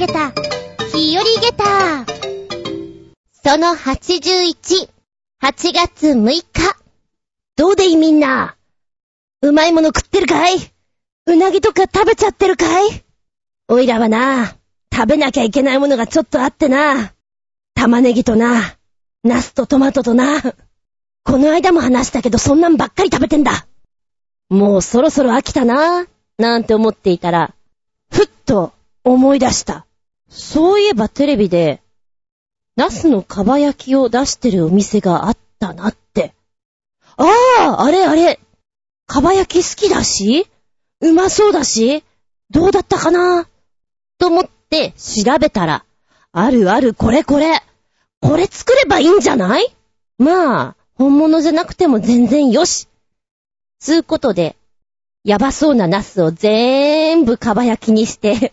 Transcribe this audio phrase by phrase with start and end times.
[0.00, 0.32] げた、
[0.94, 2.06] 日和げた。
[3.44, 4.88] その81、
[5.42, 6.44] 8月6日。
[7.56, 8.56] どうでいいみんな？
[9.42, 10.56] うまいもの食ってるかい？
[11.26, 13.04] うなぎとか食べちゃってるかい？
[13.68, 14.56] おいらはな、
[14.90, 17.12] 食べなきゃいけないものがちょっとあってな。
[17.74, 18.78] 玉ねぎとな、
[19.22, 20.40] ナスとトマトとな。
[21.24, 23.66] この間も話したけどそんなんばっかり食べてんだ。
[24.48, 26.06] もうそろそろ飽きたな、
[26.38, 27.54] なんて思っていたら、
[28.10, 28.72] ふっと
[29.04, 29.84] 思い出した。
[30.30, 31.82] そういえばテレビで、
[32.76, 36.34] ナスのかば焼きを出してるお店があったなって。
[37.16, 37.26] あ
[37.60, 38.40] あ、あれあれ。
[39.06, 40.46] かば焼き好きだし、
[41.00, 42.04] うまそうだし、
[42.50, 43.48] どうだったかな？
[44.18, 45.84] と思って調べたら、
[46.32, 47.60] あるあるこれこれ。
[48.20, 49.74] これ作ればいいんじゃない？
[50.18, 52.86] まあ、本物じゃなくても全然よし。
[53.80, 54.56] つうことで、
[55.24, 58.52] やばそうなナスを全部かば焼きにして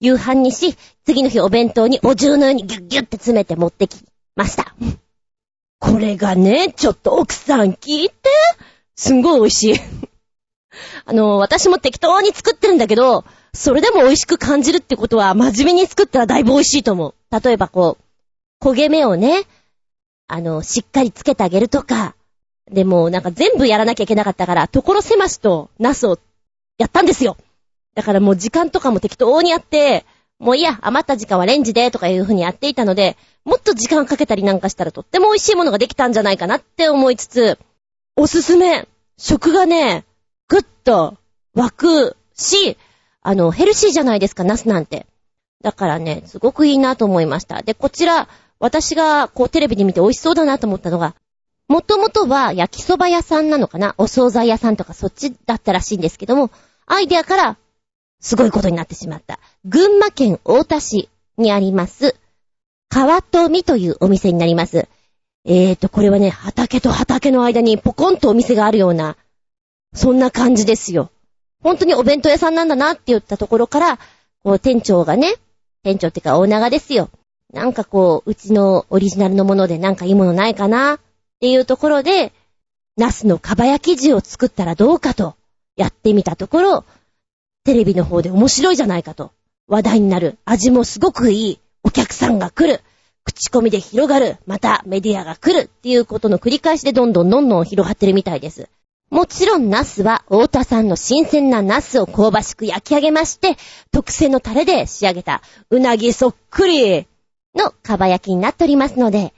[0.00, 4.04] 夕飯にし、次の日お弁当にお重のようにギュッギュッって詰めて持ってき
[4.36, 4.74] ました。
[5.78, 8.14] これがね、ちょっと奥さん聞いて。
[8.96, 9.74] すんごい美味しい。
[11.04, 17.14] あの、私も適当に作ってるんだけど、それでも美味しく感じるってことは、真面目に作ったらだいぶ美味しいと思う。
[17.42, 17.98] 例えばこ
[18.60, 19.44] う、焦げ目をね、
[20.26, 22.14] あの、しっかりつけてあげるとか、
[22.70, 26.18] でもなんか全部やらなきゃいけなかったから、ところ狭しとナスを
[26.78, 27.36] やったんですよ。
[27.94, 30.04] だからもう時間とかも適当にやって、
[30.38, 37.58] もういや、余った時間はレンジでとかいう風にやっていたので、もっと時間かけたりなんかしたらとっても美味しいものができたんじゃないかなって思いつつ、
[38.16, 40.04] おすすめ、食がね、
[40.48, 41.16] ぐっと
[41.54, 42.76] 湧くし、
[43.22, 45.06] あの、ヘルシーじゃないですか、ナスなんて。
[45.62, 47.62] だからね、すごくいいなと思いました。
[47.62, 48.28] で、こちら、
[48.58, 51.14] 私がこうテレビで見て美味しそうだなと思ったのが、
[51.68, 56.50] もともとは焼きそば屋さんなのかなお惣菜屋さんとかそっちだったらしいんですけども、
[56.86, 57.56] アイデアから
[58.24, 59.38] すごいことになってしまった。
[59.66, 62.16] 群馬県大田市にあります、
[62.88, 64.88] 川富というお店になります。
[65.44, 69.18] えーと、これはね、畑と畑の間にポコンとお店があるような、
[69.94, 71.10] そんな感じですよ。
[71.62, 73.98] 本当にお弁当屋さんなんだなって言ったところから、
[74.42, 75.34] こう店長がね、
[75.82, 77.10] 店長ってか大長ですよ。
[77.52, 81.00] なんかこう、うちのオリジナルのものでなんかいいものないかなっ
[81.40, 82.32] ていうところで、
[82.96, 85.34] ナスのかば焼き地を作ったらどうかと
[85.76, 86.84] やってみたところ、
[87.64, 89.32] テレビの方で面白いじゃないかと
[89.66, 90.38] 話題になる。
[90.44, 91.60] 味もすごくいい。
[91.82, 92.82] お客さんが来る。
[93.24, 94.36] 口コミで広がる。
[94.46, 98.68] またメディアが来るっていうことの繰り返しでどんどんどんどん広がってるみたいです。
[99.10, 103.56] もちろんナスは大田さんの新鮮なナスを香ばしく焼き上げまして、
[103.92, 107.06] 特製のタレで仕上げたうなぎそっくり
[107.54, 109.32] のかば焼きになっておりますので、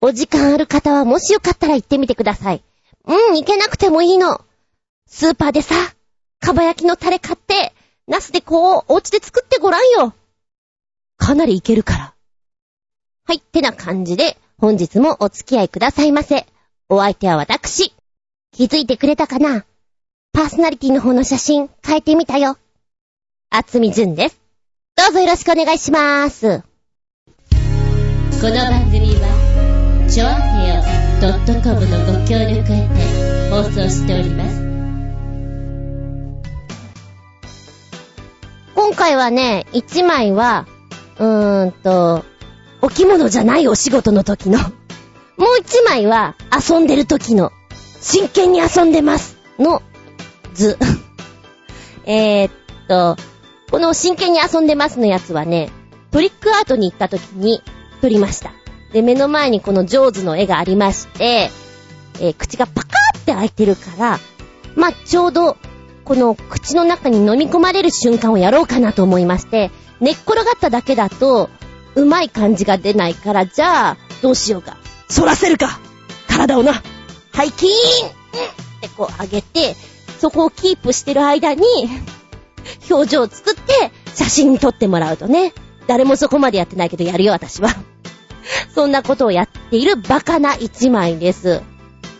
[0.00, 2.62] お時間ある方はもしよかったら行ってみてください。
[3.06, 4.40] うん、行けなくてもいいの。
[5.08, 5.74] スーパーでさ、
[6.40, 7.72] かば焼きのタレ買って、
[8.08, 10.14] ナスでこう、お家で作ってごらんよ。
[11.16, 12.14] かなりいけるから。
[13.26, 16.46] はい、ってな感じで、本日もお付き合いくださいませ。
[16.88, 17.94] お相手は私。
[18.52, 19.64] 気づいてくれたかな
[20.32, 22.56] パーソナリティの方の写真変えてみたよ。
[23.50, 24.40] あつみじゅんです。
[24.96, 26.62] どうぞよろしくお願いしまーす。
[28.40, 30.82] この番組は、ちょあへよ
[31.62, 34.59] .com のご協力へて放送しております。
[38.82, 40.66] 今回はね、一枚は、
[41.18, 42.24] うーんと、
[42.80, 44.58] お着物じゃないお仕事の時の。
[45.36, 47.52] もう一枚は、遊んでる時の。
[48.00, 49.36] 真剣に遊んでます。
[49.58, 49.82] の
[50.54, 50.78] 図。
[52.06, 52.52] えーっ
[52.88, 53.18] と、
[53.70, 55.68] この真剣に遊んでますのやつはね、
[56.10, 57.62] トリックアートに行った時に
[58.00, 58.50] 撮りました。
[58.94, 61.50] で、目の前にこのジョーズの絵がありまして、
[62.18, 64.18] えー、口がパカーって開いてるから、
[64.74, 65.58] まあ、ちょうど、
[66.10, 71.48] この口の中に飲み込まれる瞬間をやろうかなと思いまして、寝っ転がっただけだと、
[71.94, 74.76] うまい感じが出ないから、じゃあ、どうしようか。
[75.08, 75.78] 反らせるか
[76.26, 79.76] 体をなはいキーンってこう上げて、
[80.18, 81.62] そこをキープしてる間に、
[82.90, 85.54] 表情を作って写真に撮ってもらうとね。
[85.86, 87.68] 誰もそこまでやってないけどやるよ、私は。
[88.74, 91.62] そんなことをやっているバカな一枚です。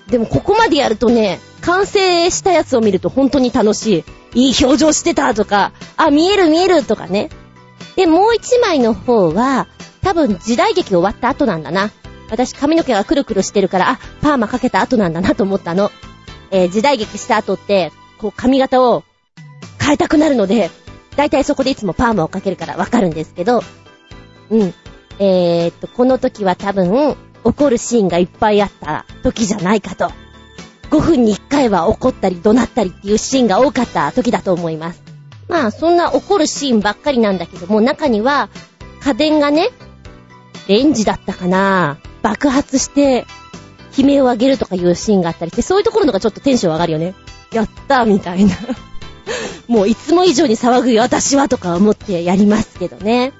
[0.07, 1.41] でもここまでやるとね、
[1.71, 4.49] 完成したやつを見ると本当に楽しい。
[4.49, 7.31] いい表情してたとか、あ、見える見えるとかね。
[7.95, 9.69] で、もう一枚の方は、
[10.03, 11.93] 多分時代劇終わった後なんだな。
[12.29, 15.93] 私髪の毛がくるくるしてるから、あ、パーマかけた後なんだなと思ったの。
[16.51, 19.05] えー、時代劇した後って、こう髪型を
[19.81, 20.71] 変えたくなるので、
[21.15, 23.63] だいたいそこでいつもパーマをかけるからわかるんですけど、
[24.51, 24.75] うん。
[25.21, 30.11] えー、っと、この時は多分、怒るシーンがいっぱいあった時じゃないかと。
[30.91, 35.03] 5分に1回は怒ったり怒鳴ったりっていうシーンが多かった時だと思います。
[35.49, 38.49] まあ、そんな怒るシーンばっかりなんだけども、中には、
[39.03, 39.71] 家電がね、
[40.69, 43.27] レンジだったかな爆発して、
[43.97, 47.15] 悲鳴を上げるとかいうシーンがあったりして、そういうところのがちょっとテンション上がるよね。
[47.53, 48.55] やったみたいな。
[49.67, 53.33] もういつも以上に騒ぐよ、私はとか思ってやりますけどね。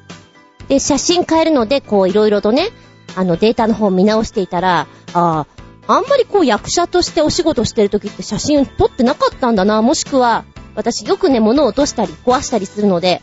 [0.69, 2.71] で、写真変えるので、こういろいろとね、
[3.17, 5.47] あのデータの方見直していたら、ああ、
[5.87, 10.45] あんまりこう役者としてお仕事してる時って写真撮ってなかったんだな、もしくは、
[10.75, 13.23] 私よくね、物を落としたり壊したりするので、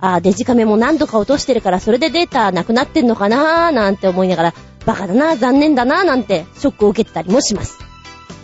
[0.00, 4.54] ああ、デジカメも何度か落としてるからそれでデータなくなってんのかなーなんて思いながら、
[4.86, 7.78] バカだな、残念だな、なんてショックを受けてたりもします。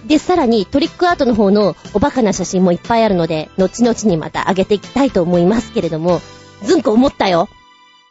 [0.07, 6.21] で、さらにトリックアートの方のおバカな写真もいっぱいあるので、後々にまた上げていきたいと思いますけれども、
[6.63, 7.49] ずんこ思ったよ。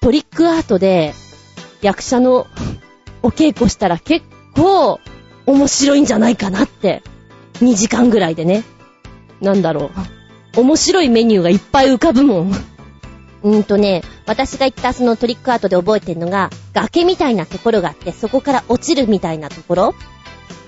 [0.02, 1.14] トリックアートで
[1.82, 2.48] 役者の
[3.22, 5.00] お稽古したら結構
[5.46, 7.04] 面白いんじゃないかなって。
[7.60, 8.64] 2時間ぐらいでね。
[9.42, 9.92] なんだろ
[10.56, 10.62] う。
[10.62, 12.52] 面白いメニューがいっぱい浮かぶもん。
[13.44, 19.96] うんとね、私が言ったそのトリックアートで覚えてるのが、崖みたいなところがあって、そこから落ちるみたいなところ、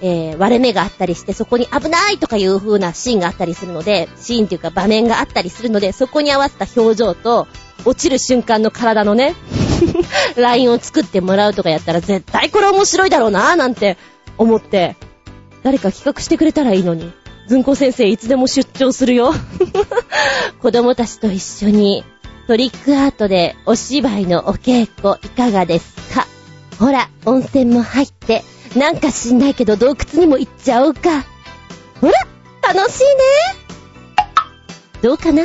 [0.01, 7.47] えー、割れ目があったりして、そこに危ないとかいう風なシーンがあったりするので、シーンというか場面があったりするので、そこに合わせた表情と、
[7.85, 9.35] 落ちる瞬間の体のね、
[10.35, 13.97] ラインを作ってもらうとかやったら絶対これ面白いだろうなぁなんて
[14.37, 14.95] 思って、
[15.63, 17.11] 誰か企画してくれたらいいのに。
[17.47, 19.31] ずんこ先生いつでも出張するよ。
[20.61, 22.03] 子供たちと一緒に
[22.47, 26.27] トリックアートでお芝居のお稽古いかがですか？
[26.79, 28.43] ほら、温泉も入って、
[28.75, 31.23] なんか知んないけど洞窟にも行っちゃおうか。
[32.01, 32.13] ほら、
[32.73, 33.07] 楽しいね。
[35.01, 35.43] どうかな？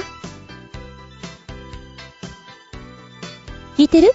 [3.77, 4.15] 聞いてる？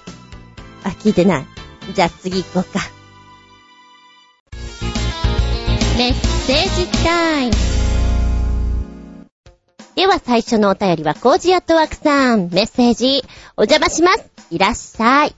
[0.84, 1.46] あ、聞いてない。
[1.94, 2.80] じゃあ次行こうか。
[5.98, 7.54] メッセージタイム。
[9.96, 12.50] では最初のお便りはコージアットワークさん。
[12.50, 13.24] メッセージ、
[13.56, 14.30] お邪魔します。
[14.52, 15.36] いらっしゃい。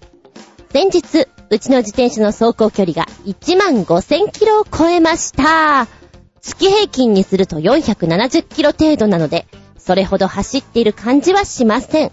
[0.73, 5.87] 先日、うちの自転車の走行距離が1万5000キロを超えました。
[6.41, 9.45] 月平均にすると470キロ程度なので、
[9.77, 12.11] それほど走っている感じはしません。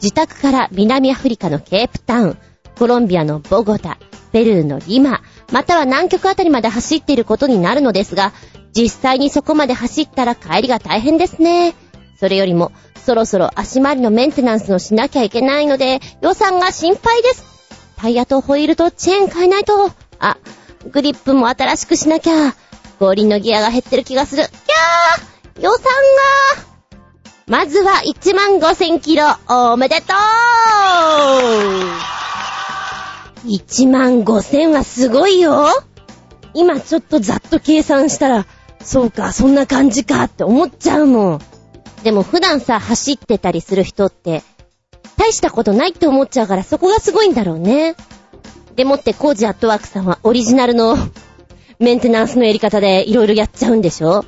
[0.00, 2.38] 自宅から南アフリカのケープタウン、
[2.78, 3.98] コロンビアのボゴタ、
[4.30, 5.20] ペルーのリマ、
[5.52, 8.32] または南極あたりまで走っていることになるのですが、
[8.74, 11.74] 実際にそこまで走ったら帰りが大変ですね。
[12.18, 12.72] それよりも、
[13.04, 17.44] そろそろ足回りのメンテナンスをしなきゃいけないので、予算が心配です。
[17.96, 19.90] タイヤとホイールとチェーン変えないと。
[20.18, 20.38] あ、
[20.90, 22.54] グリップも新しくしなきゃ。
[22.98, 24.44] 後輪のギアが減ってる気がする。
[24.44, 25.88] キャー予算が
[27.46, 30.06] まずは1万5000キロ、おめでとう
[33.44, 35.66] !1 万5000はすごいよ
[36.54, 38.46] 今ちょっとざっと計算したら、
[38.82, 41.40] そうか、そんな感じかって思っちゃうもん。
[42.02, 44.42] でも普段さ、走ってたりする人って、
[45.16, 47.94] 大したことないって思っちゃうからそこがすごいんだろうね。
[48.74, 50.96] でもってコージアットワークさんはオリジナルの
[51.78, 54.24] メンテナンスのやり方でいろいろやっちゃうんでしょ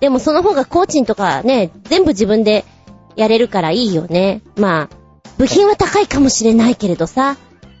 [0.00, 2.64] でもその方がコーチンとかね、全部自分で
[3.16, 4.42] やれるからいいよね。
[4.56, 4.96] まあ、
[5.38, 7.36] 部品は高いかもしれないけれどさ、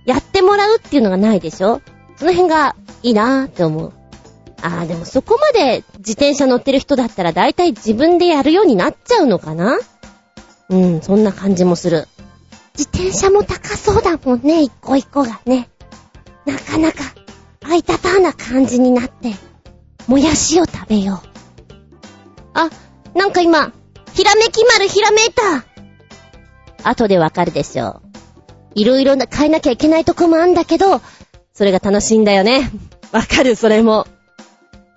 [0.08, 1.82] やってもらうっていうのがないでしょ？
[2.16, 3.92] その辺がいいなーって思う。
[4.62, 9.78] ああ、でもそこまで自転車乗ってる人だったら大体自分でやるようになっちゃうのかな？
[10.70, 12.08] うん、そんな感じもする。
[12.76, 15.68] 自転車も高そうだもんね、一個一個がね。
[16.46, 16.98] なかなか、
[17.64, 19.34] あいたたな感じになって、
[20.06, 21.28] もやしを食べよう。
[22.54, 22.70] あ、
[23.14, 23.72] なんか今、
[24.14, 25.64] ひらめき丸ひらめいた
[26.88, 28.07] 後でわかるでしょう。
[28.74, 31.00] いろいろな変えなきゃいけないとこもあんだけど、
[31.52, 32.70] それが楽しいんだよね。
[33.12, 34.06] わかる、それも。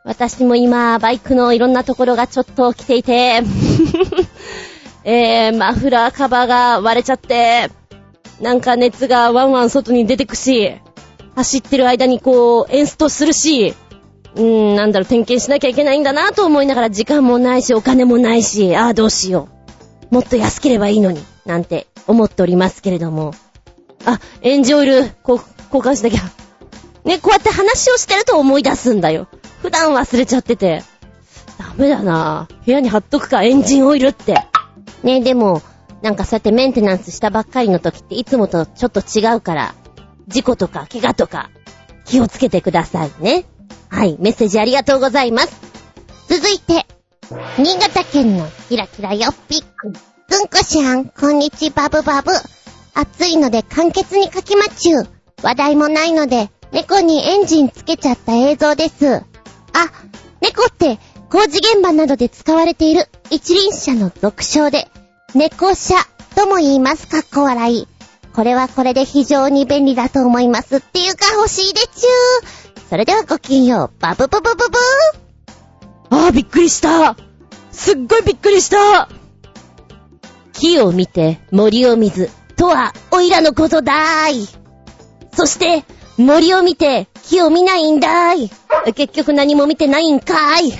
[0.03, 3.41] 私も今、バイクのいろんなところがちょっと来ていて、
[5.03, 7.69] えー、マフラーカバーが割れちゃって、
[8.39, 10.71] なんか熱がワンワン外に出てくし、
[11.35, 13.75] 走ってる間にこう、エンストするし、
[14.35, 19.47] うーん、なんだろう、点検しなきゃいけないんだなと思いながら時間もないし、お金もないし、ああ、どうしよ
[20.11, 20.13] う。
[20.13, 23.33] もっと安ければいいのに、なんて思っておりますけれども。
[24.05, 25.41] あ、エンジンオイル、こ、
[25.73, 26.21] 交換しなきゃ。
[27.03, 29.27] ね、こうやって話をしてると思い出すんだよ。
[29.61, 30.83] 普段忘れちゃってて。
[31.57, 34.35] ダメだな部屋に貼っとくか、エンジンオイルって。
[35.03, 35.61] ね、でも、
[36.01, 39.75] なんかそうやってメンテナンスしたばっかりの時っていつもとちょっと違うから、
[40.27, 41.49] 事故とか怪我とか
[42.05, 43.45] 気をつけてくださいね。
[43.89, 45.61] はい、メッセージありがとうございます。
[46.27, 46.85] 続いて、
[47.57, 49.93] 新潟県のキラキラよっぴっく。
[50.29, 52.31] ずんこしゃん、こんにちバブバブ。
[52.93, 55.07] 暑いので簡潔に書きまちゅう。
[55.43, 59.15] 話題もないので、猫にエンジンつけちゃった映像です。
[59.15, 59.23] あ、
[60.41, 64.87] 猫って工事現場などで使われている一輪車の俗称で、
[65.33, 65.95] 猫車
[66.35, 67.07] とも言います。
[67.07, 67.87] かっこ笑い。
[68.33, 70.77] これはこれで非常に便利だと思います。
[70.77, 72.89] っていうか欲しいでちゅー。
[72.89, 74.01] それではごきげんよう。
[74.01, 74.77] バブブブブブ
[76.09, 77.15] あーびっくりした
[77.71, 79.07] すっごいびっくりした
[80.53, 84.47] 木を見て森を見ず、とは、おいらのことだーい。
[85.35, 85.83] そして、
[86.17, 88.93] 森を見て木を見ないんだーい。
[88.93, 90.73] 結局何も見てないんかーい。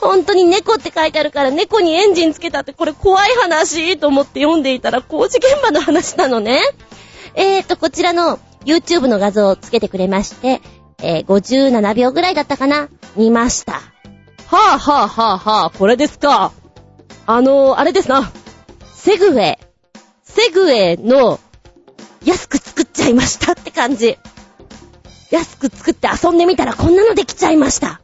[0.00, 6.60] 本当に猫って書いてあるから猫にエンジンつけたってこれ怖い話と思って読んでいたら工事現場の話なのね。
[7.34, 10.60] えーと、こちらの YouTube の画像をつけてくれまして、
[11.02, 13.72] えー57秒ぐらいだったかな見ました。
[13.72, 16.52] はぁはぁはぁはぁ、これですか。
[17.26, 18.30] あのー、あれですな。
[18.92, 19.63] セグウェイ。
[20.34, 21.38] セグウェイの
[22.24, 24.18] 安く作っちゃいましたって感じ。
[25.30, 28.00] 安く作って遊んでみたらこんなのできちゃいました。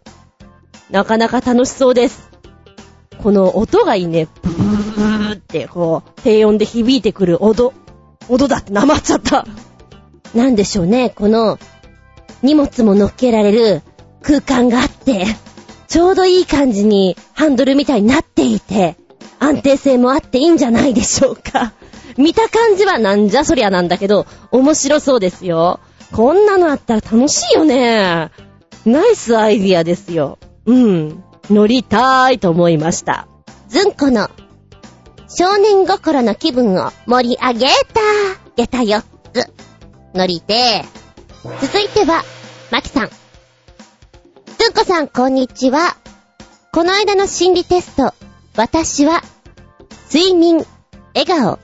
[0.90, 2.30] なかなか楽しそうです。
[3.22, 4.28] この音がいいね。
[4.42, 7.72] ブーってこう、低音で響いてくる音。
[8.28, 9.46] 音だってなまっちゃった。
[10.34, 11.58] なんでしょうね、この、
[12.42, 13.82] 荷物も乗っけられる
[14.22, 15.26] 空間があって、
[15.88, 18.96] ちょうどいい感じにハンドルみたいになっていて、
[19.40, 21.72] 安定性もあっていいんじゃないでしょうか。
[22.16, 25.80] 見た感じはなんじゃそりゃなんだけど、面白そうですよ。
[26.12, 28.30] こんなのあったら楽しいよね。
[28.84, 30.38] ナイスアイディアですよ。
[30.66, 31.24] うん。
[31.50, 33.28] 乗りたーいと思いました。
[33.68, 34.28] ずんこの、
[35.28, 38.00] 少年心の気分を盛り上げた、
[38.56, 39.02] 下駄4
[39.32, 39.52] つ。
[40.14, 40.84] 乗りて
[41.60, 42.24] 続いては、
[42.70, 43.10] まきさん。
[44.58, 45.96] ずんこさん、こんにちは。
[46.72, 48.12] この間の心理テスト、
[48.56, 49.22] 私は、
[50.12, 50.64] 睡眠、
[51.14, 51.58] 笑顔、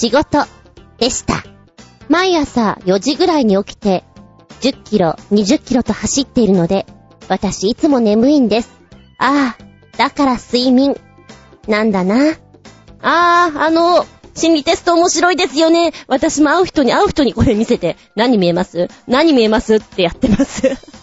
[0.00, 0.46] 仕事、
[0.96, 1.44] でした。
[2.08, 4.02] 毎朝4時ぐらいに起きて、
[4.62, 6.86] 10キロ、20キロと走っているので、
[7.28, 8.70] 私いつも眠いんです。
[9.18, 10.96] ああ、だから睡眠。
[11.68, 12.38] なんだな。
[13.02, 15.92] あー、あの、心理テスト面白いですよね。
[16.06, 18.88] 私も会う人に会う人にこれ見せて、何見えます？
[19.06, 19.74] 何見えます？
[19.74, 20.62] ってやってます。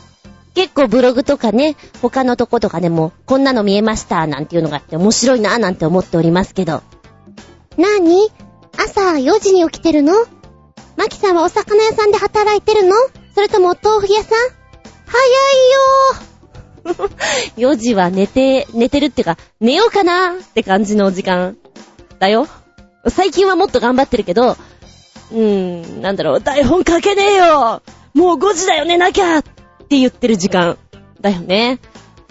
[0.55, 6.81] 結構ブログとかね、他のとことかでも、こんなの見えました、なんていうのがあって面白いな、なんて思っておりますけど。
[7.77, 8.31] なに
[8.77, 10.13] 朝4時に起きてるの？
[10.95, 12.95] マキさんはお魚屋さんで働いてるの？
[13.35, 14.39] それともお豆腐屋さん？
[15.05, 15.19] 早
[16.87, 21.57] いよ4 時は寝て、寝てるってか、寝ようかなって感じの時間
[22.19, 22.47] だよ。
[23.09, 24.57] 最近はもっと頑張ってるけど、
[25.31, 27.81] うーん、なんだろう、台本書けねえよ
[28.13, 30.77] もう5時だよ寝なきゃって言ってる時間
[31.21, 31.79] だよね。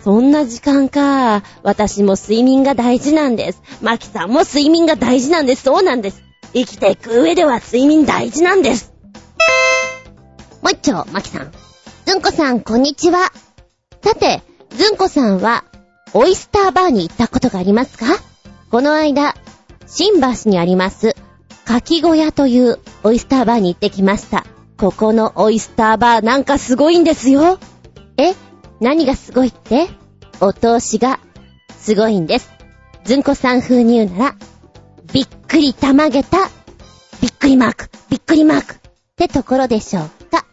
[0.03, 1.43] そんな時間か。
[1.62, 3.62] 私も睡眠が大事なんです。
[3.83, 5.65] マキさんも睡眠が大事なんです。
[5.65, 6.23] そうなんです。
[6.57, 8.95] 生きていく上では睡眠大事なんです。
[10.63, 11.53] もう一丁、マキさん。
[12.07, 13.31] ずんこさん、こんにちは。
[14.03, 15.65] さて、ずんこさんは、
[16.15, 18.07] オイスターバーに行ったことがありますか？
[18.71, 19.35] この間、
[19.87, 21.15] 新橋にあります、
[21.67, 24.47] かき小屋というオイスターバーに行ってきました。
[24.79, 27.59] ここのオイスターバーなんかすごいんですよ。
[28.17, 28.33] え
[28.81, 29.89] 何がすごいって？
[30.41, 31.21] お通しが、
[31.79, 32.51] すごいんです。
[33.05, 34.37] ずんこさん風に言うなら、
[35.13, 36.39] びっくりたまげた、
[37.21, 38.79] びっくりマーク、びっくりマークっ
[39.17, 40.47] てところでしょうか。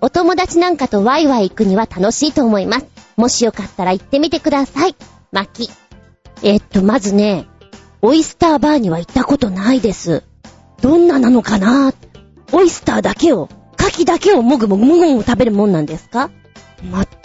[0.00, 2.86] お友達なんかとワイワイ行くには楽しいと思います。
[3.16, 4.94] もしよかったら行ってみてください。
[5.32, 5.70] 巻き。
[6.42, 7.46] えっと、まずね、
[8.00, 10.22] オイスターバーには行ったことないです。
[10.80, 11.92] どんななのかな？
[12.52, 16.30] オイスターだけを、牡蠣だけをもぐもぐもぐも食べるもんなんですか？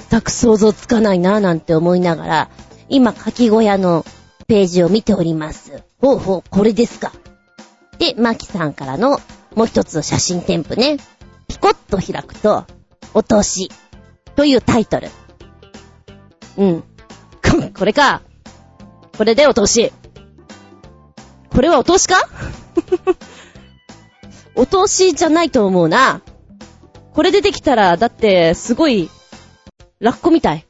[0.10, 2.50] 全く想像つかないなぁなんて思いながら、
[2.90, 4.04] 今、牡蠣小屋の
[4.48, 5.84] ページを見ております。
[6.04, 7.14] ほうほう、これですか。
[7.98, 9.22] で、マキさんからの
[9.56, 10.98] もう一つの写真添付ね。
[11.48, 12.66] ピコッと開くと、
[13.14, 13.72] お通し
[14.36, 15.08] というタイトル。
[16.58, 16.84] うん。
[17.74, 18.22] これか。
[19.18, 19.94] これでお通し。
[21.50, 22.18] これはお通しか？
[24.56, 26.20] お通しじゃないと思うな。
[27.14, 29.10] これでできたら、だって、すごい、
[30.02, 30.66] ラッコみたい。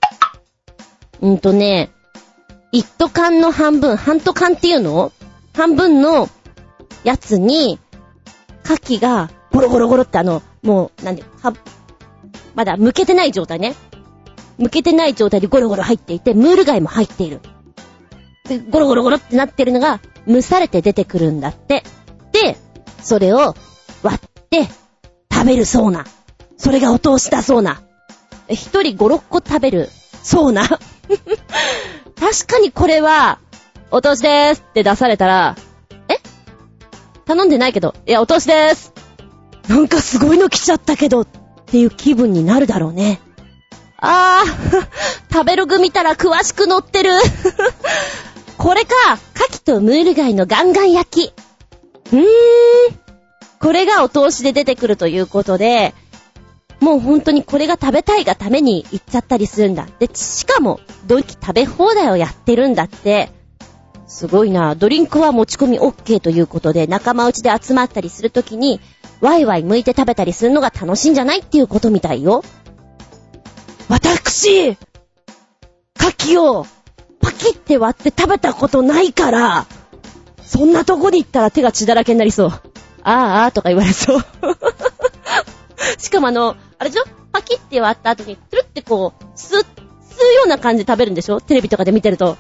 [1.22, 1.90] うんとね、
[2.72, 5.12] 一斗缶の半分、半斗缶っていうの？
[5.54, 6.30] 半分の
[7.04, 7.80] やつに、
[8.66, 11.54] 牡蠣がゴロゴロゴロってあの、もう、なんで、は、
[12.56, 13.76] まだ剥けてない状態ね。
[14.60, 17.42] 剥けてない状態でゴロゴロ入っていて、ムール貝も入っている。
[18.48, 21.84] で、ゴロゴロゴロってなってるのが、蒸されて出てくるんだって。
[22.32, 22.58] で、
[23.02, 23.56] それを
[24.02, 24.20] 割っ
[24.50, 24.68] て
[25.32, 26.06] 食べるそうな。
[26.58, 27.82] それがお通しだそうな。
[28.48, 29.90] 一人五六個食べる
[30.24, 30.64] そうな。
[32.20, 33.40] 確かにこれは、
[33.96, 35.56] お通しでーすって出されたら、
[36.10, 36.18] え？
[37.26, 38.92] 頼んでないけど、いや、お通しでーす。
[39.70, 41.28] なんかすごいの来ちゃったけど、っ
[41.68, 43.20] ていう気分になるだろうね。
[43.98, 44.88] あー、
[45.32, 47.12] 食べログ見たら詳しく載ってる。
[48.58, 48.96] これか
[49.36, 51.34] 牡蠣とムール貝のガンガン焼き。
[52.14, 52.26] うーん。
[53.60, 55.94] これがお通しで出てくるということで、
[56.80, 59.88] もう本当にこれが食べたいがために行っちゃったりするんだ。
[60.00, 63.43] で、しかも、ドンキ食べ放題をやってるんだって。
[64.14, 64.76] すごいな。
[64.76, 68.80] ドリンクは持ち込み OK ということで、仲間内で集まったりするときに、
[69.22, 72.44] ワイワイ剥いて食べたりするのが楽しいんじゃないっていうことみたいよ。
[73.90, 74.78] 私、牡
[76.36, 76.68] 蠣を
[77.20, 79.66] パキって割って食べたことないから、
[80.44, 82.50] そんなとこに行ったら手が血だらけになりそう。
[82.50, 82.60] あ
[83.02, 84.24] あ、ああとか言われそう。
[85.98, 87.04] しかもあの、あれでしょ？
[87.32, 89.64] パキって割った後に、トゥルってこう、吸、吸う
[90.36, 91.42] ような感じで食べるんでしょ？
[91.42, 92.38] テレビとかで見てると。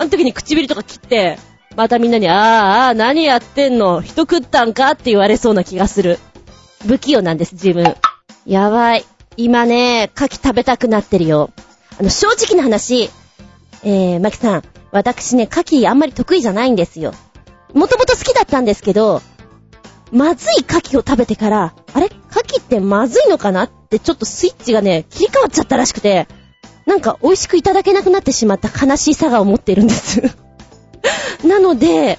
[0.00, 1.38] あの時に唇とか切って、
[1.76, 4.00] またみんなに、ああ、ああ、何やってんの？
[4.00, 6.18] 人食ったんかって言われそうな気がする。
[6.88, 7.94] 不器用なんです、自分。
[8.46, 9.04] やばい。
[9.36, 11.50] 今ね、牡蠣食べたくなってるよ。
[11.98, 13.10] あの、正直な話、
[13.84, 17.12] えー、マキさん、私ね、牡蠣あんまり得意じゃないんですよ。
[17.74, 19.20] もともと好きだったんですけど、
[20.12, 22.06] まずい牡蠣を食べてから、あれ？
[22.06, 23.64] 牡蠣ってまずいのかな？
[23.64, 26.26] ってちょっとスイッチがね、切り替わっちゃったらしくて、
[26.90, 30.22] なんか美味しくいただけなくなってしまった悲しいさがを持ってるんです
[31.46, 32.18] なので、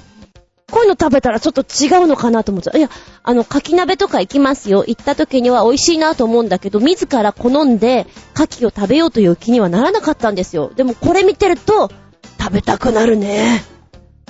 [0.72, 2.78] こういうの食べたらちょっと違うのかなと思っちゃう。
[2.78, 2.90] いや、
[3.22, 4.86] あの、牡蠣鍋とか行きますよ。
[4.88, 10.72] 行った時には美味しいなと思うんだけど、自ら好んで牡蠣を食べようという気にはならなかったんですよ。
[10.74, 11.92] でもこれ見てると、
[12.40, 13.66] 食べたくなるね。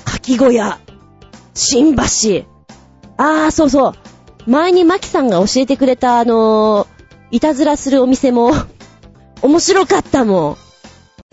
[0.07, 0.79] 牡蠣小屋。
[1.53, 2.01] 新橋。
[3.17, 3.93] あー、そうそう。
[4.49, 8.51] 前にマキさんが教えてくれたあのー、いたずらするお店も
[9.41, 10.57] 面白かったもん。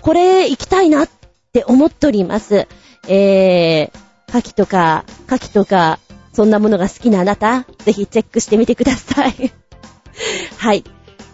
[0.02, 1.08] これ行きたいなっ
[1.52, 2.66] て思っております。
[3.08, 3.98] えー、
[4.28, 5.98] 牡蠣とか、牡蠣とか、
[6.32, 9.52] そんなものが好きなあなた、ぜひチェックしてみてください。
[10.56, 10.84] はい。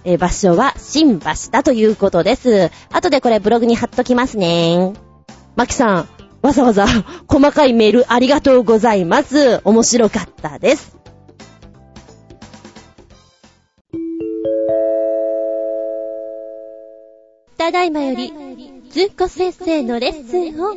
[0.05, 2.71] えー、場所は新橋だということです。
[2.91, 4.93] 後でこれブログに貼っときますね。
[5.57, 6.09] マキさん、
[6.43, 6.87] わざわざ
[7.27, 9.61] 細かいメールありがとうございます。
[9.65, 11.04] 面白かったです。
[17.65, 18.31] ただいまより、
[18.91, 20.77] ずんこ先生のレッスンを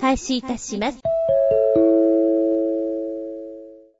[0.00, 0.98] 開始いたします。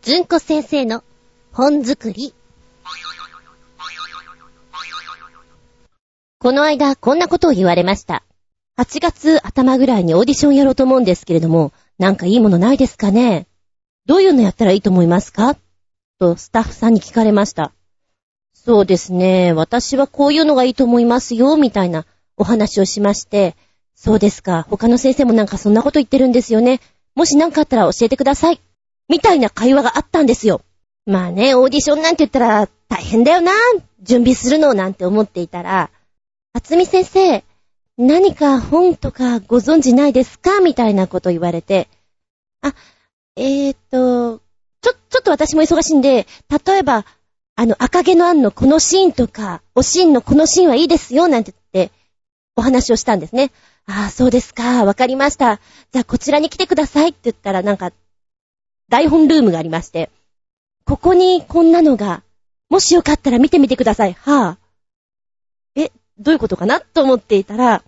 [0.03, 1.05] ずんこ先生の
[1.53, 2.35] 本作り。
[6.41, 8.25] この間、こんなことを言われました。
[8.79, 13.47] 8月頭ぐらいにオーディションやろうと思うんですけれども、なんかいいものないですかね？
[14.07, 15.57] どういうのやったらいいと思いますか？
[16.19, 17.71] とスタッフさんに聞かれました。
[18.55, 19.53] そうですね。
[19.53, 23.57] 私はこういうのがいいと思いますよ、みたいなお話をしまして、
[23.95, 24.67] そうですか。
[24.69, 26.81] 他の先生もなんかそんなこと言ってるんですよね。
[27.15, 28.61] もし何かあったら教えてください。
[29.09, 30.63] みたいな会話があったんですよ。
[31.07, 33.53] まあね、オーディションなんて言ったら大変だよな。
[34.03, 35.91] 準備するのなんて思っていたら、
[36.53, 37.45] あつみ先生、
[37.97, 40.61] 何か本とかご存知ないですか？
[40.61, 41.89] みたいなこと言われて、
[42.61, 42.75] あ、
[43.37, 44.39] えーと、
[44.81, 46.27] ちょ、ちょっと私も忙しいんで、
[46.67, 47.05] 例えば、
[47.57, 51.55] あの、赤毛のアンのこのシーンとか、おシーンのこのシーンはいいですよ、なんて、
[52.57, 53.51] お話をしたんですね。
[53.87, 55.61] ああ、そうですか、わかりました。
[55.93, 57.93] じゃあ、こちらに来てくださいって言ったら、なんか、
[58.89, 60.11] 台本ルームがありまして、
[60.85, 62.23] ここにこんなのが、
[62.69, 64.13] もしよかったら見てみてください。
[64.13, 65.91] はぁ、あ。
[66.17, 66.81] どういうことかな？
[66.81, 67.83] と思っていたら、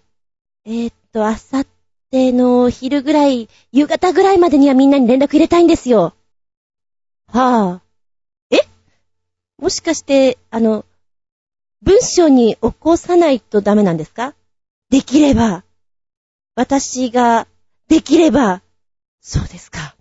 [0.64, 1.66] えー、っと、あさっ
[2.10, 6.12] ての昼ぐらい、夕方ぐらいまでにはみんなに連絡入れたいんですよ。
[7.28, 7.82] はぁ、あ。
[8.50, 8.56] え？
[9.58, 10.84] もしかして、あの、
[11.82, 14.34] 文章に起こさないとダメなんですか？
[14.90, 15.64] できれば。
[16.54, 17.46] 私が、
[17.88, 18.62] できれば。
[19.20, 19.96] そうですか。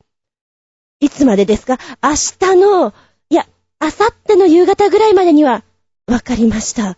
[1.00, 1.78] いつまでですか？
[2.02, 2.94] 明日の、
[3.30, 3.48] いや、
[3.80, 5.64] あさっての夕方ぐらいまでには、
[6.08, 6.98] わかりました。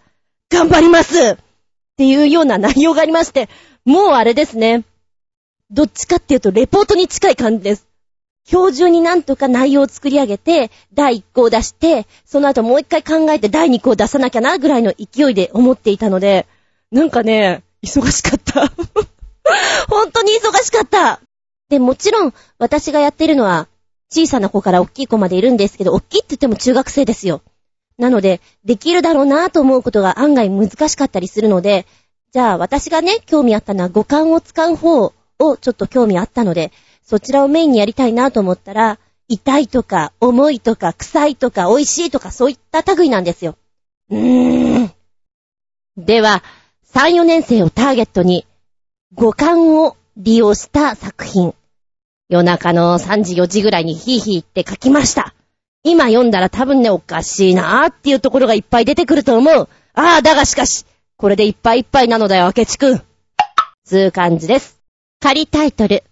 [0.49, 1.37] 頑張りますっ
[1.97, 3.49] ていうような内容がありまして、
[3.85, 4.83] もうあれですね。
[5.71, 7.87] どっちかっていうと、レポートに近い感じです。
[8.49, 16.47] 今日中になんとか内容を作り上げて、第1項を出して、その後もう一回考えて第2項を出さなきゃな、ぐらいの勢いで思っていたので、
[16.91, 18.71] なんかね、忙しかった。
[19.89, 21.21] 本当に忙しかった。
[21.69, 23.67] で、もちろん、私がやってるのは、
[24.09, 27.41] 小さな子から大きい子までいるんですけど、大きいって言っても中学生ですよ。
[27.97, 31.85] なので、できるだろうなぁと思うことが案外難しかったりするので、
[32.31, 36.71] じゃあ私がね、興味あったのは五感を使う方をちょっと興味あったので、
[37.03, 43.57] そちらをメインにやりたいなぁと思ったら、痛いとか、重いとか、臭いとか、美味しいとか、そういった類なんですよ。
[44.09, 44.91] うーん。
[45.97, 46.43] では、
[46.93, 48.45] 3、4年生をターゲットに、
[49.13, 51.53] 五感を利用した作品。
[52.29, 55.33] 夜中の3時4時ぐらいにヒーヒーって書きました。
[55.83, 59.69] 今読んだら多分ね、おかしいなーっていうところがいっぱい出てくると思う。
[59.93, 60.85] ああ、だがしかし、
[61.17, 63.03] これでいっぱいいっぱいなのだよ、明智くん。
[63.83, 64.79] つう感じです。
[65.19, 66.03] 仮タイトル、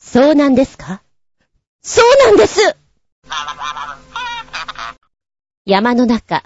[0.00, 1.02] そうなんですか？
[1.82, 2.76] そうなんです
[5.64, 6.42] 山の中、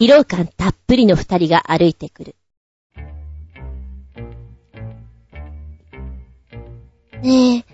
[0.00, 2.34] 疲労感たっぷりの二人が歩いてくる。
[7.22, 7.64] ねえ、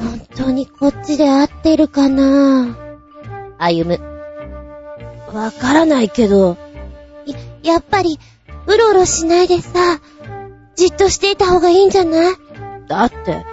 [0.00, 2.76] 本当にこっちで合ってるかな？
[3.58, 4.00] 歩む。
[5.32, 6.56] わからないけど、
[7.62, 8.18] や、やっぱり、
[8.66, 10.00] うろうろしないでさ、
[10.76, 12.34] じっとしていた方がいいんじゃない？
[12.88, 13.44] だって、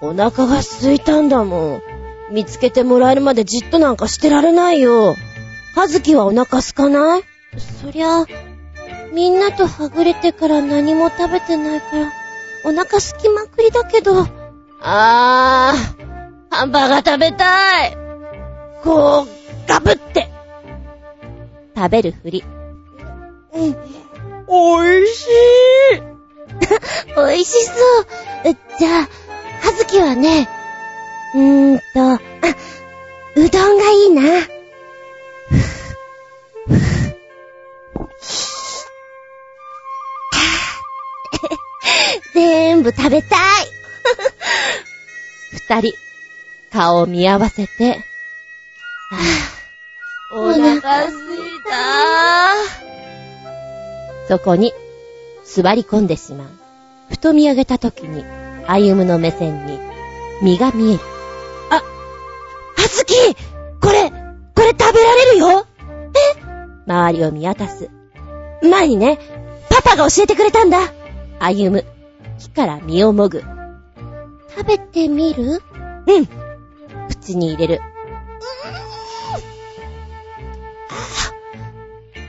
[0.00, 1.82] お腹が空いたんだもん。
[2.30, 5.14] 見つけてもらえるまでじっとなんかしてられないよ。
[5.74, 7.22] はずきはお腹空かない？
[7.82, 8.26] そりゃ、
[9.12, 12.12] みんなとはぐれてから何も食べてないから、
[12.64, 14.26] お腹空きまくりだけど。
[14.84, 15.76] あー、
[16.50, 17.96] ハンバーガー食べたい。
[18.82, 19.28] こう、
[19.68, 20.28] ガブって。
[21.76, 22.42] 食べるふり。
[23.54, 23.76] うん、
[24.48, 25.30] おいしい。
[27.16, 27.76] おいしそう。
[28.78, 29.08] じゃあ、
[29.64, 30.48] はずきはね、
[31.34, 32.20] うーんと、あ、
[33.36, 34.22] うどんがいいな。
[42.34, 43.38] 全部食べたい。
[45.52, 45.92] 二人、
[46.72, 48.04] 顔を見合わせて、
[50.32, 50.60] お腹
[51.08, 51.74] すいた
[54.28, 54.72] そこに、
[55.44, 56.48] 座り込んでしまう。
[57.10, 58.24] ふと見上げたときに、
[58.66, 59.78] 歩むの目線に、
[60.40, 61.00] 身が見える。
[61.70, 61.82] あ、は
[62.88, 63.14] ずき
[63.80, 64.16] これ、こ
[64.62, 65.66] れ食べられるよ
[66.36, 66.42] え？
[66.86, 67.90] 周りを見渡す。
[68.62, 69.18] 前にね、
[69.68, 70.92] パパが教えてくれたんだ。
[71.38, 71.84] 歩む。
[72.38, 73.42] 木から身をもぐ。
[74.56, 75.62] 食べてみる？
[76.06, 76.28] うん。
[77.08, 77.82] 口に入れる。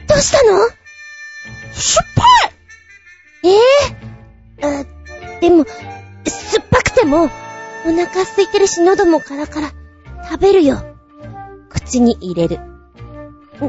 [0.08, 0.60] どうしたの？
[1.74, 2.22] 酸っぱ
[3.48, 7.28] いえぇ、ー、でも、酸っぱくても、お
[7.90, 9.72] 腹空いてるし喉もカラカラ。
[10.30, 10.78] 食べるよ。
[11.70, 12.60] 口に入れる。
[13.60, 13.68] 甘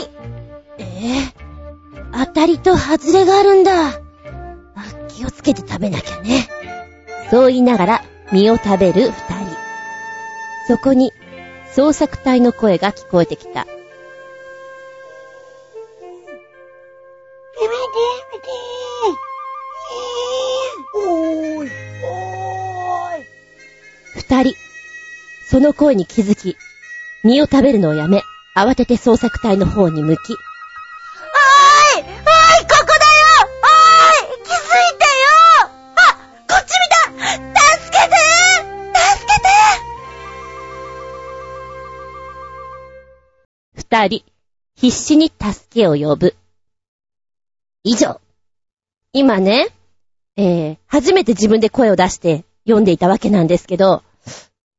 [0.00, 0.10] い
[0.78, 4.01] えぇ、ー、当たりと外れがあるんだ。
[5.22, 6.48] 気をつけて食べなきゃね。
[7.30, 9.56] そう言いながら身を食べる二人。
[10.66, 11.12] そこに
[11.76, 13.66] 捜索隊の声が聞こえてきた。
[24.16, 24.54] 二人、
[25.48, 26.56] その声に気づき、
[27.22, 28.22] 身を食べるのをやめ、
[28.56, 30.18] 慌てて捜索隊の方に向き、
[43.92, 44.24] 二人、
[44.74, 46.34] 必死に助けを呼ぶ。
[47.84, 48.22] 以上。
[49.12, 49.68] 今ね、
[50.34, 54.02] えー、初めて自分で声を出して読んでいたわけなんですけど、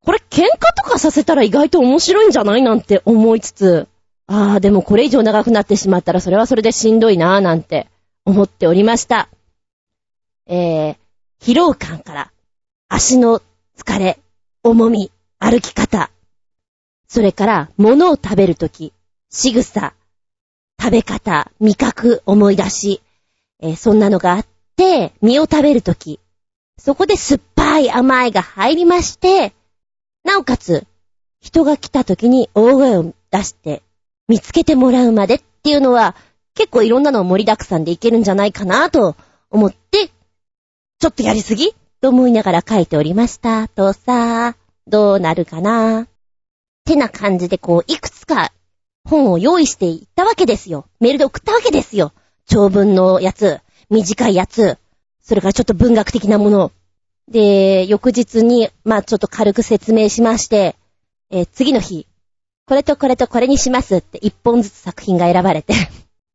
[0.04, 3.88] これ喧嘩とかさせたら意外と面白いんじゃないなんて思いつつ、
[4.26, 7.92] ああ、でもこれ以上長くなってしまったらそれはそれでしんどいなぁなんて
[8.26, 9.30] 思っておりました。
[10.48, 10.98] えー、
[11.40, 12.32] 疲労感から、
[12.90, 13.44] 足の
[13.78, 14.18] 疲れ、
[14.64, 16.10] 重み、歩き方、
[17.08, 18.92] それから物を食べるとき、
[19.36, 19.96] 仕草、
[20.80, 23.02] 食べ方、味覚、思い出し、
[23.64, 26.20] えー、そんなのがあって、身を食べるとき、
[26.78, 29.54] そこで酸っぱい甘いが入りまして、
[30.24, 30.86] なおかつ、
[31.42, 33.82] 人が来たときに大声を出して
[34.28, 36.16] 見つけてもらうまでっていうのは、
[36.54, 39.16] 結構いろんなの盛りだくさんでいけるんじゃないかなと
[39.50, 40.10] 思って、
[41.00, 41.74] ちょっとやりすぎ？
[42.02, 43.68] と思いながら書いておりました。
[43.68, 46.02] とさ、どうなるかな？
[46.02, 46.08] っ
[46.86, 48.54] てな感じでこう、いくつか
[49.10, 50.88] 本を用意していったわけですよ。
[51.00, 52.14] メールで送ったわけですよ。
[52.46, 54.78] 長文のやつ、短いやつ、
[55.22, 56.72] それからちょっと文学的なもの。
[57.30, 60.76] で、翌日に、まあちょっと軽く説明しまして、
[61.32, 62.08] えー、次の日、
[62.66, 65.74] これとこれとこれにしますって一本ずつ作品が選ばれて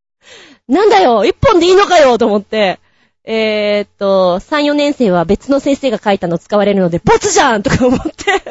[0.68, 2.80] なんだよ一本でいいのかよと思って、
[3.24, 8.42] えー、っと、3、4年生は別の先生が書いたの使われるので、ボツじゃんとか思って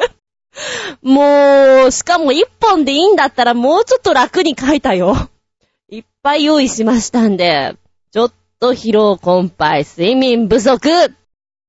[1.02, 5.16] もう、しかも一本でいいんだったらもうちょっと楽に書いたよ。
[5.90, 7.76] いっぱい用意しましたんで、
[8.12, 10.88] ちょっと疲労困憊、睡眠不足。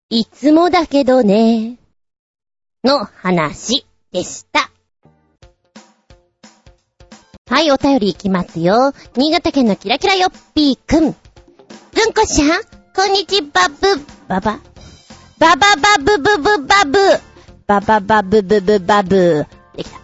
[0.10, 1.78] いつもだけどね。
[2.84, 4.72] の話でした。
[7.50, 8.94] はい、お便りいきますよ。
[9.16, 11.02] 新潟県のキラキラヨッピーくん。
[11.02, 12.62] ずんこちゃん、
[12.96, 14.60] こんにちは、ブ、ババ。
[15.40, 17.29] バババブブブバブ。
[17.70, 20.00] バババブブブバブできた。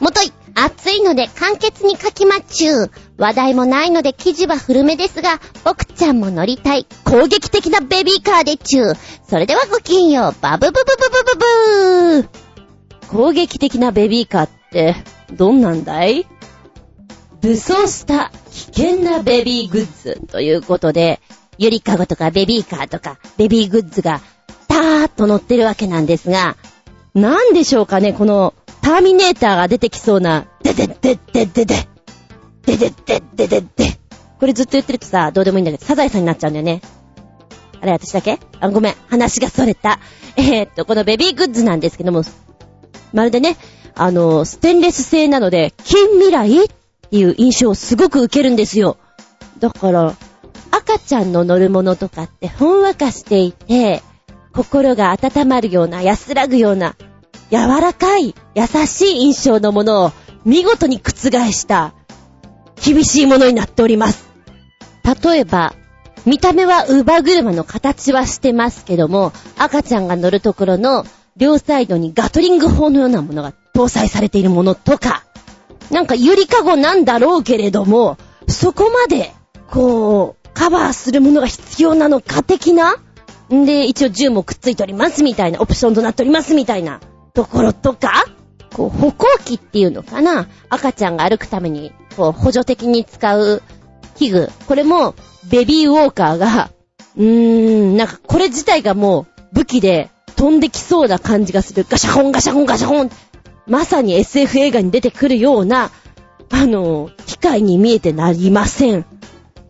[0.00, 2.90] もとい、暑いので簡潔に書きまっちゅう。
[3.18, 8.94] 話題もないので記事は古めですが、僕ちゃんも乗りたい攻撃的なベビーカーでちゅう。
[9.28, 10.34] それではごきげんよう。
[10.40, 13.06] バブブブブブブブー。
[13.06, 14.96] 攻撃的なベビーカーって、
[15.32, 16.26] どんなんだい？
[17.42, 21.20] 武装した危険なベビーグッズということで、
[21.58, 24.20] ゆりかごとかベビーカーとかベビーグッズが
[24.70, 26.56] たーっと乗ってるわけなんですが、
[27.12, 31.88] なんでしょうかね、このターミネーターが出てきそうな、でででででで、
[32.64, 33.66] でででででで。
[34.38, 36.80] これずっと言ってるとさ、どうでもいいんだけど、サザエさんになっちゃうんだよね。
[37.82, 38.38] あれ、私だけ？
[38.60, 38.94] あ、ごめん。
[39.08, 39.98] 話がそれた。
[40.36, 42.22] えー、っと、このベビーグッズなんですけども、
[43.12, 43.56] まるでね、
[43.94, 46.68] あの、ステンレス製なので、近未来っ
[47.10, 48.96] ていう印象をすごく受けるんですよ。
[49.58, 50.14] だから、
[50.70, 54.02] 赤ちゃんの乗るものとかってほんわかしていて、
[54.52, 56.96] 心が温まるような、安らぐような、
[57.50, 60.12] 柔らかい、優しい印象のものを
[60.44, 61.92] 見事に覆した
[62.82, 64.28] 厳しいものになっております。
[65.24, 65.74] 例えば、
[66.26, 71.04] 見た目は乳母車の形はしてますけども、赤ちゃんが乗るところの
[71.36, 75.24] 両サイドにガトリング砲のようなものが搭載されているものとか、
[75.90, 79.32] なんかゆりかごなんだろうけれども、そこまで、
[79.68, 82.96] こう、カバーするものが必要なのか的な
[83.54, 87.00] んで、一応銃もくっついておりますみたいな、オプションとなっておりますみたいな
[87.34, 88.24] ところとか、
[88.72, 93.62] こう、歩行器っていうのかな赤ちゃんが歩くために、こう、補助的に使う
[94.16, 94.50] 器具。
[94.68, 95.14] これも、
[95.48, 96.70] ベビーウォーカーが、
[97.16, 101.84] うーん、なんかこれ自体がもう武器で飛んできそうな感じがする。
[101.88, 103.10] ガシャホンガシャホンガシャホン。
[103.66, 105.90] まさに SF 映画に出てくるような、
[106.50, 109.04] あの、機械に見えてなりません。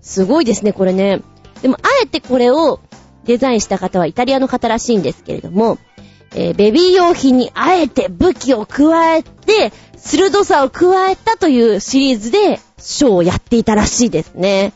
[0.00, 1.22] すごいですね、これね。
[1.62, 2.80] でも、あえてこれを
[3.24, 5.78] デザインした方はイタリアの方らしいんですけれども、
[6.34, 14.72] えー、ベビー用品にあえて武器を加えて、鋭さを加えたというシリーズで、ショーをやっていたらしいですね。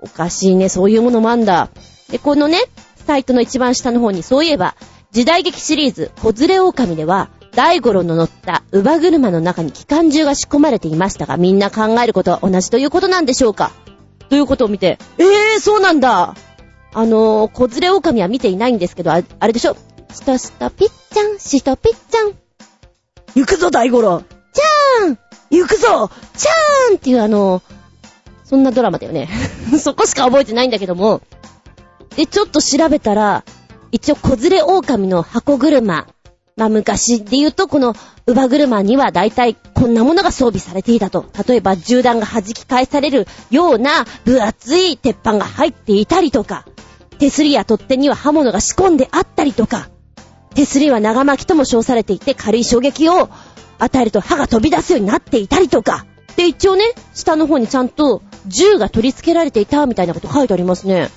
[0.00, 1.70] おかしいね、そういうものもあんだ。
[2.10, 2.60] で、このね、
[3.06, 4.76] サイトの一番下の方に、そういえば、
[5.10, 13.72] 時代劇シリーズ、子連れ狼では、大五郎の乗った乳母車の中に機関銃が仕込まれていましたが、みんな考えることは同じということなんでしょうか？
[14.28, 16.36] ということを見て、えー、そうなんだ
[16.94, 19.76] あのー、子連れ狼は見ていないんですけど、ああれでしょ？
[20.12, 22.32] しとしとぴっちゃん、しとぴっちゃん。
[23.34, 24.22] 行くぞ、大五郎
[24.52, 25.18] ちゃーん
[25.50, 27.62] 行くぞちゃーんっていうあのー、
[28.44, 29.28] そんなドラマだよね。
[29.78, 31.20] そこしか覚えてないんだけども。
[32.16, 33.44] で、ちょっと調べたら、
[33.92, 36.06] 一応子連れ狼の箱車。
[36.56, 37.94] まあ昔で言うとこの
[38.26, 41.26] 乳母車には大体こんなものが装備されていたと。
[41.46, 46.64] 例えば銃弾が弾き返されるような分厚い鉄板が入っていたりとか、
[47.18, 49.88] 手すりや取っ手には刃物が仕込んであったりとか、
[50.54, 53.28] 手すりは長巻きとも称されていて軽い衝撃を
[53.78, 56.06] 与えると刃が飛び出すようになっていたりとか。
[56.36, 61.10] で、一応ね、下の方にちゃんと銃が取り付けられていたみたいなこと書いてありますね。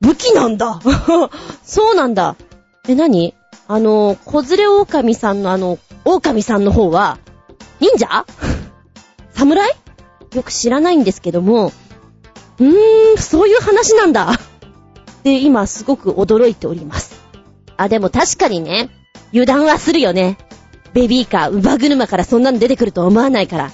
[0.00, 0.80] 武器なんだ
[1.64, 2.36] そうなんだ。
[2.88, 3.34] え、何？
[3.68, 7.18] あの、小連れ狼さんのあの、狼さんの方は、
[7.80, 8.26] 忍者？
[9.34, 9.68] 侍？
[10.34, 11.72] よく知らないんですけども、
[12.58, 14.32] うーん、そういう話なんだ。
[15.26, 17.20] で、今すごく驚いております。
[17.76, 18.90] あ、でも確かにね、
[19.30, 20.38] 油断はするよね。
[20.94, 23.72] ベビーカー、乳母車からそんなの出てくると思わないから。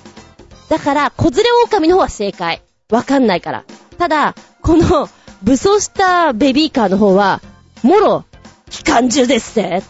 [0.71, 2.63] だから、小連れ狼の方は正解。
[2.91, 3.65] わかんないから。
[3.99, 5.11] ただ、この、
[5.43, 7.43] 武装したベビーカーの方は、
[7.83, 8.25] もろ、
[8.71, 9.83] 機関銃ですぜ。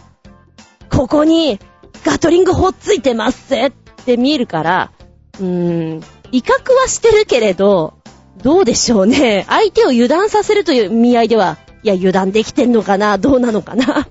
[0.91, 1.61] ここに、
[2.05, 3.71] ガトリング砲ついてますぜっ
[4.05, 4.91] て見えるから、
[5.39, 6.01] うーん、
[6.33, 8.02] 威嚇はしてるけれど、
[8.43, 9.45] どうでしょうね。
[9.49, 13.19] 相手を油断させるという意味合いでは、いや、油断できてんのかな？
[13.19, 14.09] どうなのかな？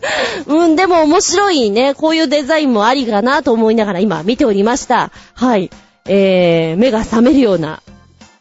[0.46, 1.94] うん、でも面白いね。
[1.94, 5.10] こういうデザインもありかなと思いながら今見ておりました。
[5.34, 5.70] はい。
[6.06, 7.82] えー、目が覚めるような。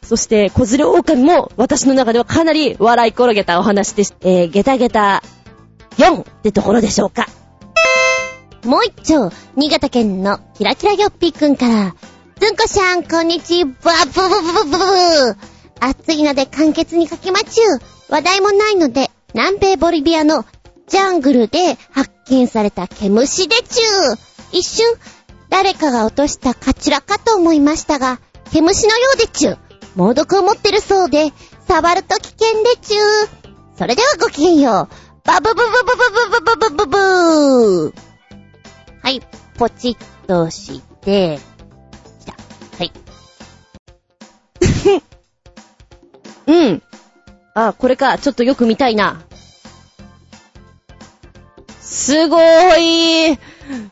[0.04, 5.22] そして、小連れ狼も私の中ではかなり笑い転げたお話でしえー、ゲタゲタ
[5.98, 7.28] 4ってところでしょうか。
[8.64, 11.96] もう一丁、新潟県のキラキラよっぴーくんから、
[12.40, 13.70] ずんこしゃん、こんにちは、
[14.06, 15.38] ブブブブブブ
[15.82, 17.80] 暑いので簡潔に書きまちゅう。
[18.08, 20.46] 話題もないので、南米ボリビアの
[20.88, 24.18] ジャングルで発見された毛虫でちゅう。
[24.54, 24.86] 一瞬、
[25.50, 28.22] 誰かが落としたカチラかと思いましたが、
[28.54, 29.58] 毛虫のようでちゅう。
[29.98, 31.34] 猛毒を持ってるそうで、
[31.68, 33.04] 触ると危険でちゅう。
[33.78, 34.96] それではごきげんよう。
[35.26, 37.94] バブブブブブブブブブブブー。
[39.04, 39.22] はい、
[39.58, 41.42] ポチッとして、
[46.48, 46.82] うん。
[47.54, 48.18] あ、これか。
[48.18, 49.22] ちょっとよく見たいな。
[51.82, 53.40] すごーい。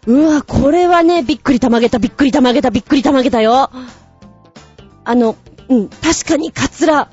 [0.08, 3.70] うわ、これはね、びっくりたまげた、びっくりたまげた、びっくりたまげたよ。
[5.04, 5.36] あの、
[5.70, 7.10] うん、確かにカツラ、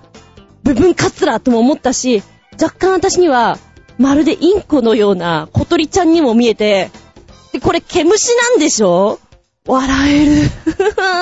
[0.62, 2.22] 部分カツラとも思ったし、
[2.60, 3.58] 若干私には、
[3.98, 6.90] まるでインコのような小鳥ちゃんにも見えて、
[7.52, 9.20] で、これ毛虫なんでしょ？
[9.66, 10.50] 笑える。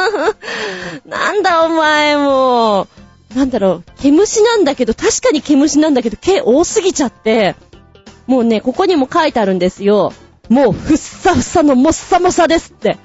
[1.06, 2.88] なんだお前もう。
[3.36, 7.54] なんだろう、毛虫なんだけど、確かに毛虫なんだけど、毛多すぎちゃって、
[8.26, 10.12] もうね、ここにも書いてあるんですよ。
[10.48, 12.98] もう、ふっさふさのもっさもさですって。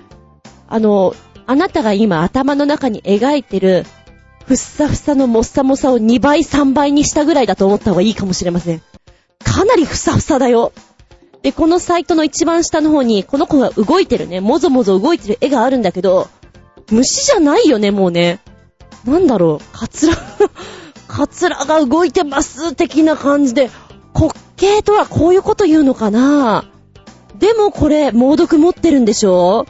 [0.68, 3.86] あの、あなたが今頭の中に描いてる、
[4.46, 8.82] ふっさふさのもっさもさを2倍3倍にしたぐらいだと思った方がいいかもしれません。
[9.44, 10.74] かなりふさふさだよ。
[11.48, 16.28] で、このサイトの一番下の方に、この子が動いてるね、もぞもぞ動いてる絵があるんだけど、
[16.92, 18.42] 虫じゃないよね、もうね。
[19.06, 20.18] なんだろう、カツラ
[21.08, 23.70] カツラが動いてます的な感じで、
[24.14, 26.66] 滑稽とはこういうこと言うのかな。
[27.40, 29.66] でもこれ、猛毒持ってるんでしょ？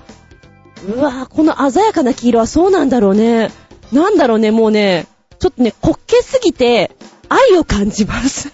[0.87, 3.51] うわぁ、この鮮やかな黄色はそうなんだろうね。
[3.91, 5.05] なんだろうね、もうね、
[5.37, 6.97] ちょっとね、滑稽すぎて、
[7.29, 8.51] 愛を感じます。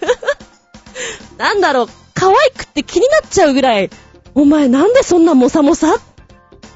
[1.38, 1.88] なんだろう、
[2.24, 3.90] 可愛くって気になっちゃうぐらい、
[4.34, 5.98] お前なんでそんなモサモサっ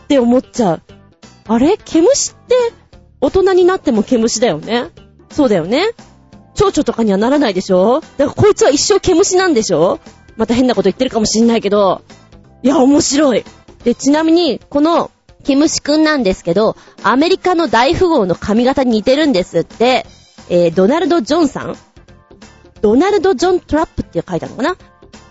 [0.07, 0.83] て思っちゃう？
[1.47, 1.79] あれ？
[1.79, 2.55] 毛虫って、
[3.23, 4.91] 大人になっても毛虫だよね？
[5.31, 5.87] そうだよね？
[6.55, 8.01] 蝶々とかにはならないでしょ？
[8.19, 10.01] だからこいつは一生毛虫なんでしょ？
[10.37, 12.03] また変なこと言ってるかもしんないけど、
[12.63, 13.45] いや、面白い。
[13.85, 15.11] で、ちなみに、この、
[15.45, 20.05] 毛虫くんなんですけど、アメリカの大富豪の髪型に似てるんですって、
[20.51, 21.75] えー、ドナルド・ジョンさん？
[22.83, 24.77] ドナルド・ジョン・トラップって書いたのかな？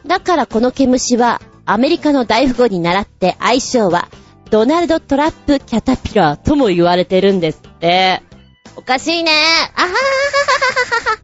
[0.08, 4.08] だからこの毛虫は、アメリカの大富豪に習って愛称は、
[4.50, 8.24] ドナルド・トラップ・キャタピラーとも言われてるんですって。
[8.78, 9.32] おかしいね
[9.76, 9.98] あはははは
[11.10, 11.20] はは。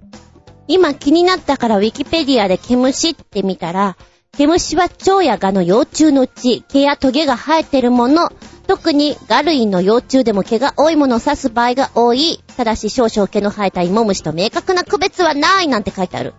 [0.68, 3.96] 今気になったからウィキペディアで毛虫って見たら、
[4.36, 8.32] 毛虫は蝶や蛾の幼虫のうち毛やトゲが生えてるもの、
[8.68, 12.44] 特にガ類の幼虫でも毛が多いものを指す場合が多い。
[12.58, 16.34] ただし少々毛の生えた芋虫と明確な区別はないなんて書いてある。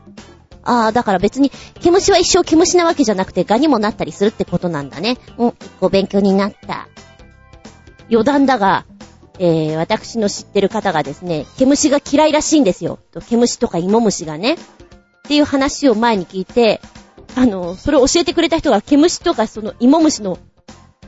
[0.65, 1.51] ああ、だから別に
[1.81, 5.19] 毛虫は一生毛虫なわけじゃなくて蛾にもなったりするってことなんだね。
[5.39, 6.89] うん、一個勉強になった。
[8.11, 8.87] 余談だが、
[9.39, 12.99] えー、私の知ってる方がですね、毛虫が嫌いらしいんですよ。
[13.29, 14.55] 毛虫とか芋虫がね。
[14.55, 14.57] っ
[15.27, 16.81] ていう話を前に聞いて、
[17.37, 20.39] あの、それを教えてくれた人が毛虫とかその芋虫の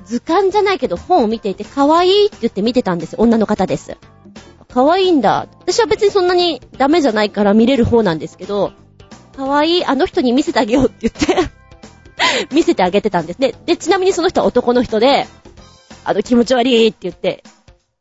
[0.06, 3.16] 図鑑じゃないけど本を見ていて可愛いって言って見てたんです。
[3.18, 3.96] 女の方です。
[4.68, 5.48] 可愛いんだ。
[5.60, 8.72] 私は別にそんなにダメじゃないから見れる方なんですけど、
[9.36, 11.50] 可愛い、あの人に見せてあげようって言って
[12.54, 13.54] 見せてあげてたんですね。
[13.66, 15.26] で、ちなみにその人は男の人で、
[16.04, 17.44] あの気持ち悪いって言って、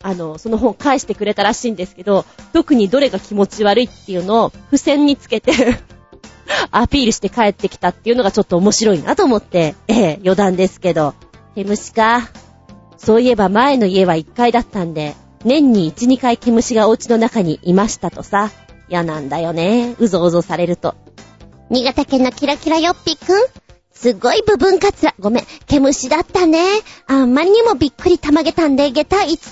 [0.02, 5.52] あの、その本返してくれたらしいんですけど、特にどれが気持ち悪いっていうのを付箋につけて
[6.72, 11.16] アピールして帰ってきたっていうのがちょっと面白いなと思って、ええ、余談ですけど。
[11.56, 12.30] 毛虫か。
[12.98, 18.52] そういえば前の家は1階だったんで、年に1、2回毛虫がお家の中にいましたとさ。
[18.88, 19.96] 嫌なんだよね。
[20.00, 20.96] うぞうぞされると。
[21.70, 23.38] 新潟県のキラキラよっぴくん
[23.92, 25.16] すごい部分カツラ。
[25.20, 25.44] ごめん。
[25.68, 26.60] 毛虫だったね。
[27.08, 29.52] あんまりにもびっくりたまげたんで、下駄5つ。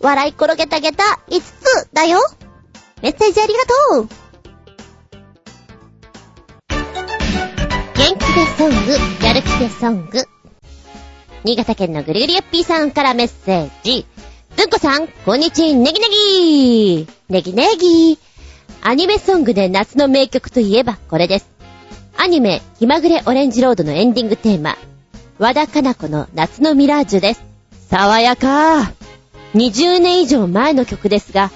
[0.00, 2.18] 笑い転げた下駄5つだよ。
[3.02, 3.60] メッセージありが
[3.92, 4.08] とう。
[7.94, 10.26] 元気でソング、やる気でソング。
[11.44, 14.06] 新潟県のぐりぐりよっぴーさんからメッセージ。
[14.56, 18.18] ずんこさん、こんにちは、ネギネギネギネギ
[18.86, 21.50] アニメソングで夏の名曲といえばこれです。
[22.18, 24.76] アニメ、気まぐれオレンジロードのエンディングテーマ、
[25.38, 27.42] 和田かな子の夏のミラージュです。
[27.88, 28.92] 爽やか
[29.54, 31.50] 20年以上前の曲ですが、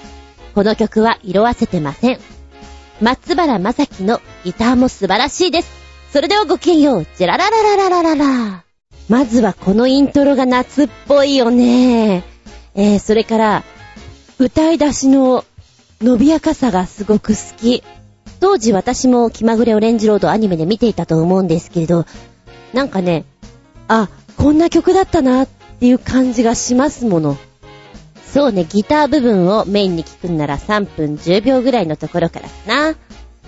[0.55, 2.19] この曲は色あせてません。
[2.99, 5.69] 松原正樹のギターも素晴らしいです。
[6.11, 8.63] それではごきげんよう、ジェララララララララ。
[9.07, 12.23] まずはこのイントロが夏っぽいよね。
[12.73, 13.63] えー、それから、
[14.39, 15.45] 歌い出しの
[16.01, 17.83] 伸びやかさがすごく好き。
[18.39, 22.05] 当時私も気まぐれオレンジロードアニメで見ていたと思うんですけれど、
[22.73, 23.25] なんかね、
[23.89, 24.07] あ、
[24.37, 25.47] こんな曲だったなっ
[25.79, 27.37] ていう感じがしますもの。
[28.33, 32.95] そうね、ギター部分をメインに聞くんなら3分10秒ぐらいのところからかな。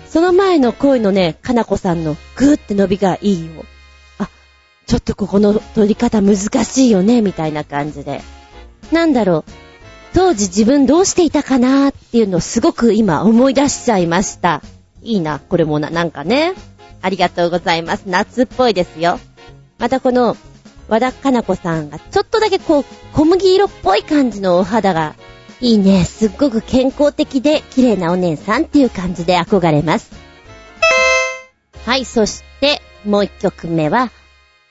[0.06, 3.64] その前の声のね、かなこさんのグーって伸びがいいよ。
[4.18, 4.28] あ、
[4.86, 8.20] ちょっとここの撮り方難しいよね、みたいな感じで。
[8.90, 9.71] なんだろう。
[10.14, 14.62] 当時自分どうしていたかなーっていうのをすごく今思い出しちゃいました。
[15.02, 16.54] いいな、これもな、なんかね。
[17.00, 18.04] ありがとうございます。
[18.06, 19.18] 夏っぽいですよ。
[19.78, 20.36] またこの、
[20.88, 25.14] 和田かな子さんが、ちょっとだけこう、小麦色っぽい感じのお肌が、
[25.60, 26.04] いいね。
[26.04, 30.10] すっごく健康的で綺麗なお姉さんっていう感じで憧れます。
[31.86, 34.10] はい、そして、もう一曲目は、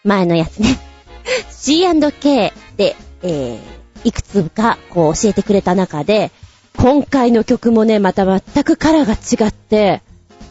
[0.04, 0.78] 前のやつね。
[1.50, 6.32] C&K で、えー、いくつかこう教えてくれた中で、
[6.78, 10.02] 今回の曲もね、また全くカラーが違って、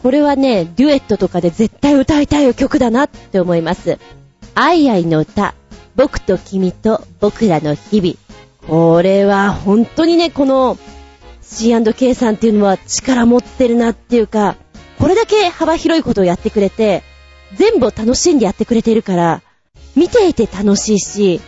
[0.03, 3.99] これはね、デュエットとかで絶対歌いたい曲だなって思います。
[4.55, 5.53] アイアイの歌、
[5.95, 8.15] 僕と君と僕らの日々。
[8.67, 10.77] これは本当にね、この
[11.41, 14.55] C&K さんっていうのは力持ってるなっていうか、
[14.97, 17.03] これだけ幅広いことをやってくれて、
[17.55, 19.41] 全部を楽しんでやってくれてるから、
[19.95, 21.41] 見ていて楽しいし、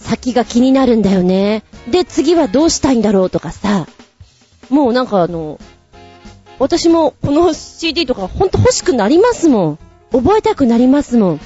[0.00, 1.62] 先が気になるんだよね。
[1.88, 3.86] で、次はどうしたいんだろうとかさ、
[4.68, 5.58] もうなんかあの、
[6.58, 9.78] 私もこの CD とかほんと欲しくなりますもん。
[10.12, 11.40] 覚えたくなりますもん。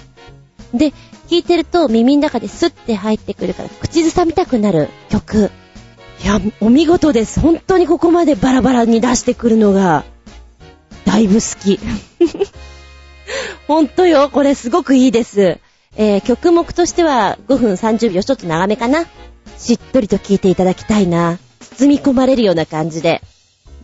[0.73, 0.97] で、聴
[1.31, 5.51] いてると耳の中でスッて入ってくるから口ずさみたくなる曲。
[6.23, 7.41] いや、お見事です。
[7.41, 10.05] 本当にここまでバラバラに出してくるのが、
[11.05, 11.79] だいぶ好き。
[13.67, 15.59] ほんとよ、これすごくいいです。
[15.97, 19.05] えー、曲目としては5分30秒ちょっと長めかな。
[19.59, 21.39] しっとりと聴いていただきたいな。
[21.61, 23.23] 包み込まれるような感じで。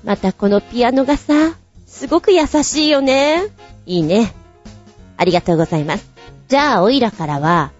[0.05, 1.55] またこのピアノがさ、
[1.87, 3.43] すごく優しいよね。
[3.87, 4.33] いいね。
[5.17, 6.11] ありがとうございます。
[6.49, 7.73] じゃあ、おいらからは、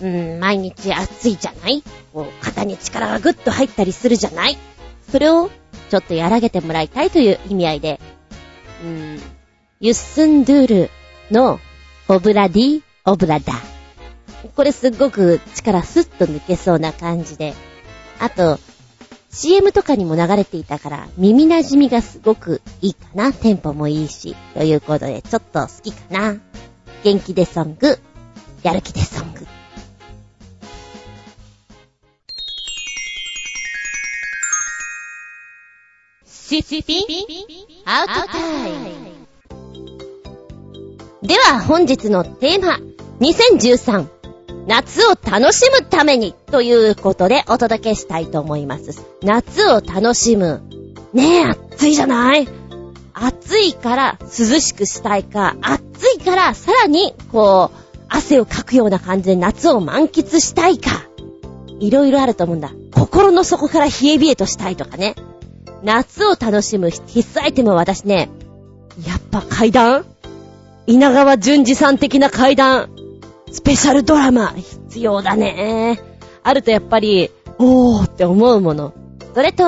[0.00, 1.82] うーん、毎日暑いじゃない？
[2.12, 4.56] こう、肩に力がぐっと入ったりするじゃない？
[5.10, 5.50] それを、
[5.90, 8.00] ちょっと和らげてもらいたいという意味合いで、
[8.84, 8.88] うー
[9.18, 9.20] ん、
[9.80, 10.90] ユッスンドゥール
[11.30, 11.58] の、
[12.08, 13.54] オブラディ、オブラダ。
[14.56, 17.54] これすっごく力スッと抜けそうな感じで。
[18.18, 18.58] あと、
[19.30, 23.32] CM とかにも流れていたから、耳馴染みがすごくいいかな。
[23.32, 24.36] テンポもいいし。
[24.54, 26.36] ということで、ちょっと好きかな。
[27.04, 27.98] 元気でソング、
[28.62, 29.46] やる気でソング。
[36.26, 37.04] シシピン
[37.84, 39.09] アウトタイム。
[41.22, 42.78] では本日のテーマ、
[43.20, 44.08] 2013
[44.66, 49.04] 夏を楽しむためにということでお届けしたいと思います。
[49.22, 50.62] 夏を楽しむ。
[51.12, 52.48] ねえ、暑いじゃない？
[53.12, 54.28] 暑いから涼
[54.60, 61.04] しくしたいか、暑いからさらに、こう、汗をかくような感じで夏を満喫したいか。
[61.80, 62.70] いろいろあると思うんだ。
[62.94, 65.14] 心の底から冷え冷えとしたいとかね。
[65.82, 68.30] 夏を楽しむ必須アイテムは私ね、
[69.06, 70.06] やっぱ怪談
[70.86, 72.90] 稲川淳二さん的な怪談。
[73.52, 76.00] スペシャルドラマ、必要だね。
[76.42, 78.94] あるとやっぱり、おーって思うもの。
[79.34, 79.64] それと、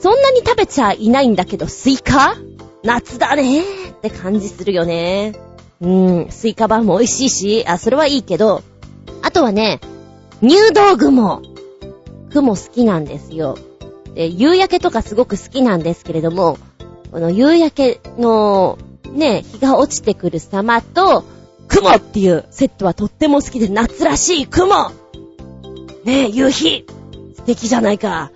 [0.00, 2.36] そんなに食べちゃいないんだけど、スイカ？
[2.82, 5.34] 夏だねーって感じするよね。
[5.80, 8.62] うん、スイカバーも美味しいし、あ、それはいいけど、
[9.22, 9.80] あとはね、
[10.42, 11.42] 入道雲。
[12.32, 13.56] 雲好きなんですよ。
[14.14, 16.58] で、夕焼けとかすごく好きなんですけれども、
[17.12, 18.78] この夕焼けの、
[19.12, 21.24] ね、日が落ちてくる様と、
[21.68, 24.90] 雲っていうセットはとっても好きで、夏らしい雲
[26.04, 26.86] ねえ、夕日
[27.36, 28.30] 素敵じゃないか。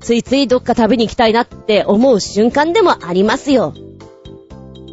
[0.00, 3.72] ついついどっか食べに行きたいなって思う瞬間でもありますよ。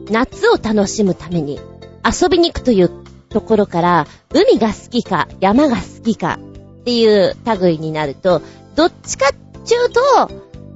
[0.09, 1.59] 夏を楽しむために
[2.05, 2.89] 遊びに行くという
[3.29, 6.39] ところから、海が好きか山が好きか
[6.81, 8.41] っていう類になると、
[8.75, 10.01] どっちかっちゅうと、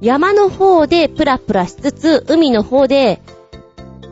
[0.00, 3.22] 山の方でプラプラしつつ、海の方で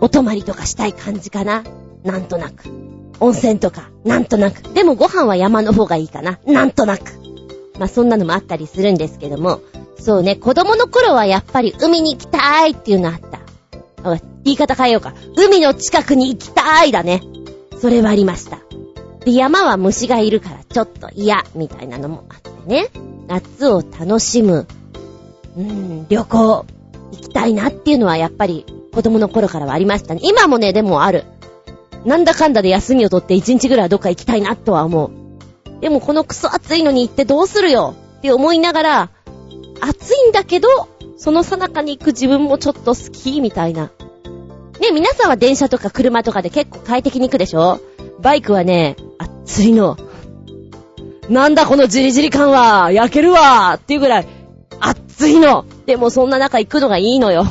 [0.01, 1.65] お泊まりとかしたい感じかな。
[2.03, 2.65] なんとなく。
[3.21, 4.63] 温泉とか、なんとなく。
[4.75, 6.39] でもご飯は山の方がいいかな。
[6.47, 7.13] なんとなく。
[7.79, 9.61] まあそんなのもあったりするんですけども、
[9.99, 13.41] そうね、子供の頃はやっぱり海に行きたいっていうのあった。
[14.45, 15.15] 言い方変えようか。
[15.37, 17.23] 海の近くに行きたいだね。
[17.81, 18.59] それはありました。
[19.25, 22.89] で、山は虫がいるからちょっと嫌、みたいなのもあってね。
[23.27, 24.67] 夏を楽しむ。
[25.57, 26.67] うん、旅行、
[27.13, 30.21] 行きたいなっていうのはやっぱり子供の頃からはありましたね。
[30.23, 31.25] 今もね、でもある。
[32.05, 35.81] なんだかんだで休みを取って一日ぐらいどっか行きたいなとは思う。
[35.81, 37.95] でもこのクソ暑いのに行ってどうするよ？
[38.19, 39.11] って思いながら、
[39.81, 40.69] 暑いんだけど、
[41.17, 43.91] そのさなかに行く自分もちょっと好き、みたいな。
[44.81, 47.81] ね、皆さんは電車とか車とかで結構快適に行くでしょ？
[48.21, 49.97] バイクはね、暑いの。
[51.29, 54.27] なんだこのジリジリ感は、焼けるわっていうぐらい、
[54.81, 55.65] 暑いの。
[55.87, 57.47] でもそんな中行くのがいいのよ。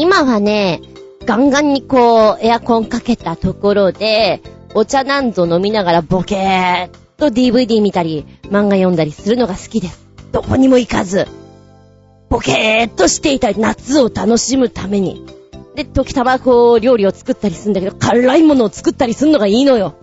[0.00, 0.80] 今はね、
[1.26, 4.40] ガンガンにこう、エアコンかけたところで、
[4.74, 10.06] お茶なんぞ飲みながらボケーっと DVD 見たり、漫画読んだりするのが好きです。
[10.32, 11.28] どこにも行かず、
[12.30, 15.22] ボケーっとしていた夏を楽しむために。
[15.74, 19.96] で、時たまこう、料理を作ったりするんだけど、辛いものを作ったりするのがいいのよ。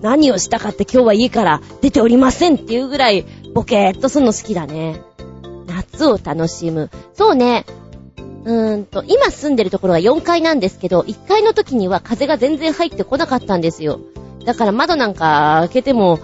[0.00, 5.02] 何をしたかって今日はいいから出ておりませんっていうぐらい、ボケーっとするの好きだね。
[5.66, 6.90] 夏を楽しむ。
[7.12, 7.66] そうね。
[8.44, 14.00] うーんと、今住んでるところは4階なんですけど、1階の時には風が全然入ってこなかったんですよ。
[14.44, 16.20] だから窓なんか開けても、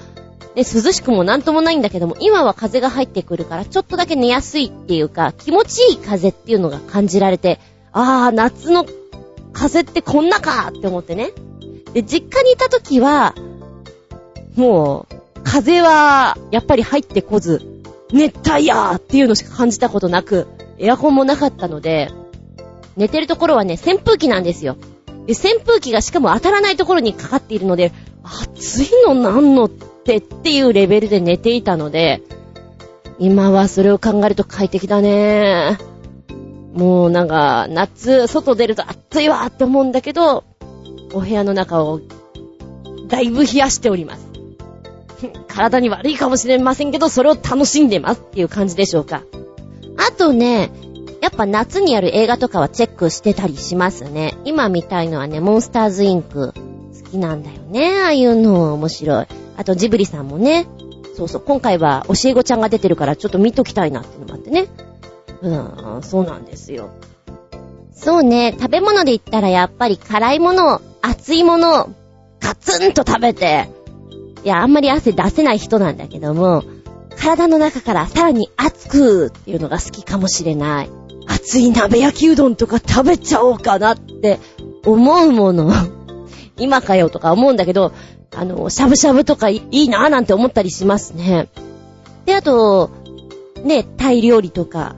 [0.54, 7.58] で、涼しくもなんともないんだけども、今は風が入ってくるから、ちょっとだけ寝やすいっていうか、気持ちいい風っていうのが感じられて、
[7.92, 8.84] あー、夏の
[9.52, 11.32] 風ってこんなかって思ってね。
[11.94, 13.34] で、実家にいた時は、
[14.56, 17.62] もう、風は、やっぱり入ってこず、
[18.12, 20.48] 熱帯夜っていうのしか感じたことなく、
[20.80, 22.10] エアコンもなかったので、
[22.96, 24.76] 寝てるところはね、扇風機なんですよ。
[25.26, 27.92] で、扇風機がしかも当たらないところにかかっているので、
[28.24, 32.22] 暑いのなんのってっていうレベルで寝ていたので、
[33.18, 35.78] 今はそれを考えると快適だね。
[36.72, 40.44] もうなんか、夏、外出ると暑いわって思うんだけど、
[41.12, 42.00] お部屋の中を、
[43.08, 44.26] だいぶ冷やしております。
[45.48, 49.22] 体に悪いかもしれませんけど、それを楽しんでますっていう感じでしょうか。
[49.96, 50.70] あとね、
[51.20, 54.34] やっぱ夏にやる映画とかはチェックしてたりしますね。
[54.44, 56.52] 今見たいのはね、モンスターズインク。
[56.52, 58.00] 好きなんだよね。
[58.02, 59.26] ああいうの面白い。
[59.56, 60.66] あとジブリさんもね。
[61.16, 64.68] そうそう、今回は教え子ちゃんが出てるからちょっと見ときたいなっていうのもあってね。
[65.42, 66.90] うーん、そうなんですよ。
[67.92, 71.90] そうね、食べ物で言ったらやっぱり辛いもの、熱いもの、
[72.40, 73.68] ガツンと食べて、
[74.42, 76.64] いや、あんまり汗出せない人なんだけども、
[77.16, 80.90] 体の中からさらに熱くっていうのが好きかもしれない。
[81.26, 84.38] 熱い鍋焼きうどんとか食べちゃおうかなって
[84.84, 85.72] 思うもの。
[86.58, 87.92] 今かよとか思うんだけど、
[88.34, 91.48] あの、しゃぶしゃぶとかいいなぁなんて思ったりしますね。
[92.26, 92.90] で、あと、
[93.64, 94.96] ね、タイ料理とか、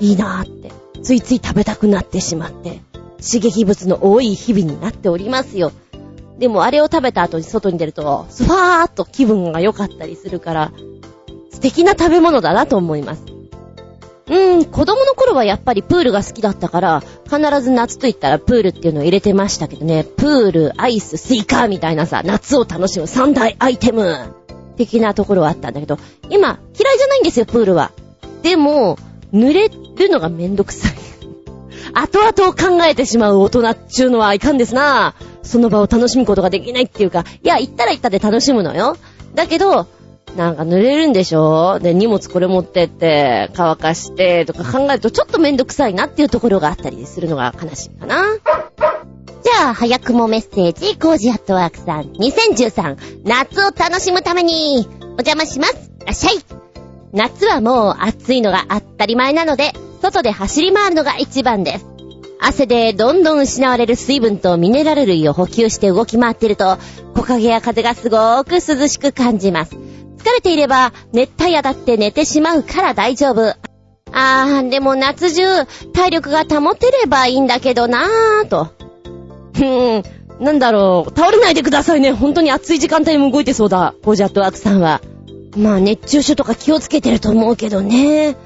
[0.00, 0.72] いいなぁって、
[1.02, 2.80] ついつい食べたくなってしまって、
[3.20, 5.72] 刺激物の多い日々になっておりますよ。
[6.38, 10.72] でもあれを食べた後に外に出ると、スファーっと気分が良かったりするから、
[11.60, 13.22] 素敵な食べ物だなと思います。
[14.30, 24.34] うん、子供の頃はやっぱりプールが好きだったから、必ず夏と言ったらプールっていうのを入れてましたけどね、プール、アイス、スイカみたいなさ、夏を楽しむ三大アイテム
[24.78, 25.98] 的なところはあったんだけど、
[26.30, 27.90] 今、嫌いじゃないんですよ、プールは。
[28.42, 28.96] でも、
[29.34, 30.94] 濡れるのがめんどくさい。
[31.92, 35.14] 後々を考えてしまう大人っちゅうのはいかんですな。
[35.42, 38.96] その場を楽しむことができないっていうか、いや、行ったら行ったで楽しむのよ。
[39.34, 39.86] だけど、
[40.36, 41.78] なんか濡れるんでしょ？
[41.80, 48.24] で、荷物これ持ってって、乾かしてとか考えるとちょっとめんどくさいなっていうところがあったりするのが悲しいかな。
[49.42, 55.90] じゃあ、早くもメッセージ、コージアットワークさん、2013、夏を楽しむために、お邪魔します。
[56.04, 56.34] らっしゃい。
[57.12, 59.72] 夏はもう暑いのが当たり前なので、
[60.02, 61.86] 外で走り回るのが一番です。
[62.38, 66.78] 汗でどんどん失われる水分とミネラル類を補給して動き回っていると、
[67.14, 69.76] 木陰や風がすごく涼しく感じます。
[70.20, 73.54] 疲れていれば、熱帯夜だって寝てしまうから大丈夫。
[74.12, 75.44] あー、でも夏中、
[75.92, 78.68] 体力が保てればいいんだけどなーと。
[79.54, 79.98] ふー
[80.40, 82.12] ん、なんだろう、倒れないでくださいね。
[82.12, 85.00] 本当に暑い時間帯も動いてそうだ、コージャットワークさんは。
[85.56, 88.36] まあ、熱中症とか気をつけてると思うけどね。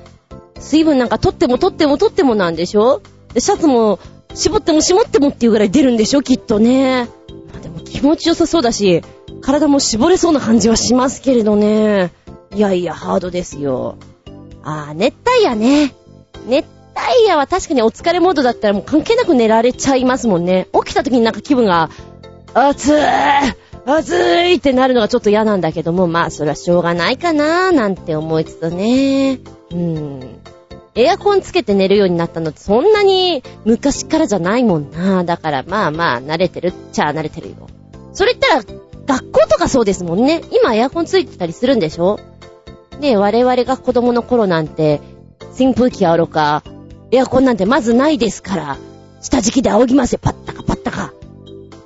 [0.58, 3.02] 水分なんか取っても取っても取ってもなんでしょ？
[3.36, 3.98] シャツも
[4.34, 6.22] 絞っても絞ってもっていうぐらい出るんでしょ？
[6.22, 7.08] きっとね。
[7.52, 9.02] まあでも気持ちよさそうだし、
[9.44, 12.12] 体も絞れそうな感じはしますけれどね。
[12.54, 13.96] いやいや、ハードですよ。
[14.62, 15.94] あー、熱帯夜ね。
[16.46, 16.66] 熱
[16.96, 20.68] 帯夜は確かにお疲れモードだったらもう関係なく寝られちゃいますもんね。
[20.72, 21.90] 起きた時になんか気分が、
[22.54, 23.02] 暑い
[23.84, 29.40] 暑いってなるのがちょっと嫌なんだけども、まあそれはしょうがないかなーなんて思いつつね。
[29.72, 30.40] うん。
[30.94, 35.24] エアコンつけて寝るようになったのってそんなに昔からじゃないもんな。
[35.24, 37.68] だからまあまあ慣れてるっちゃ慣れてるよ。
[38.14, 40.42] それ言ったら学校とかそうですもんね。
[40.50, 42.18] 今エアコンついてたりするんでしょ？
[43.00, 45.00] ね我々が子供の頃なんて、
[45.58, 46.62] 扇風機あろか、
[47.10, 48.78] エアコンなんてまずないですから、
[49.20, 50.20] 下敷きで仰ぎますよ。
[50.22, 51.12] パッタカパッタカ。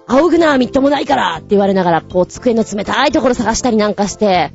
[0.06, 4.52] 仰ぐなみっともないからって言われながら、こう机の冷たいところ探したりなんかして、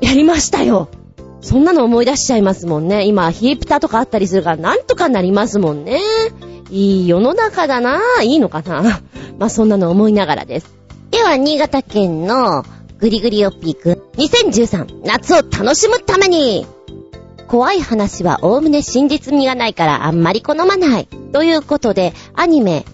[0.00, 0.88] やりましたよ。
[1.40, 3.04] そんなの思い出しちゃいますもんね。
[3.04, 6.00] 今、ヒープタとかあったりするから、なんとかなりますもんね。
[6.70, 8.00] いい世の中だな。
[8.22, 9.00] いいのかな
[9.38, 10.81] まあ、そんなの思いながらです。
[11.12, 12.64] では、新潟県の
[12.98, 16.66] グリグリオピーク2013夏を楽しむために
[17.48, 21.06] 怖い話はおおむね真実味がないからあんまり好まない。
[21.32, 22.86] ということで、アニメ、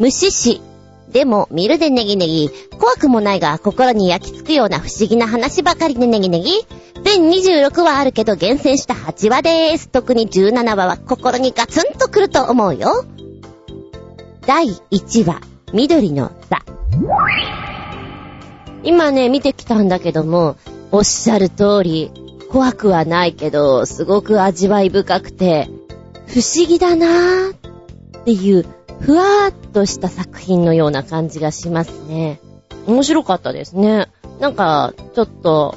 [0.00, 0.60] 虫師
[1.12, 2.50] でも見るでネギネギ、
[2.80, 6.50] 怖くもないが心に焼き付くような不思議な話ばかりでネギネギ。
[7.04, 9.88] 全26話あるけど厳選した8話でーす。
[9.88, 13.04] 特に17話は心にガツンとくると思うよ。
[14.48, 15.40] 第1話、
[15.72, 16.71] 緑の座。
[18.84, 20.56] 今ね、見てきたんだけども、
[20.90, 22.10] おっしゃる通り、
[22.50, 25.68] 怖くはないけど、すごく味わい深くて、
[26.26, 28.66] 不思議だなーっていう
[29.00, 32.40] ふわーっとした作品のような感じがしますね。
[32.86, 34.08] 面白かったですね。
[34.40, 35.76] なんか、ちょっと、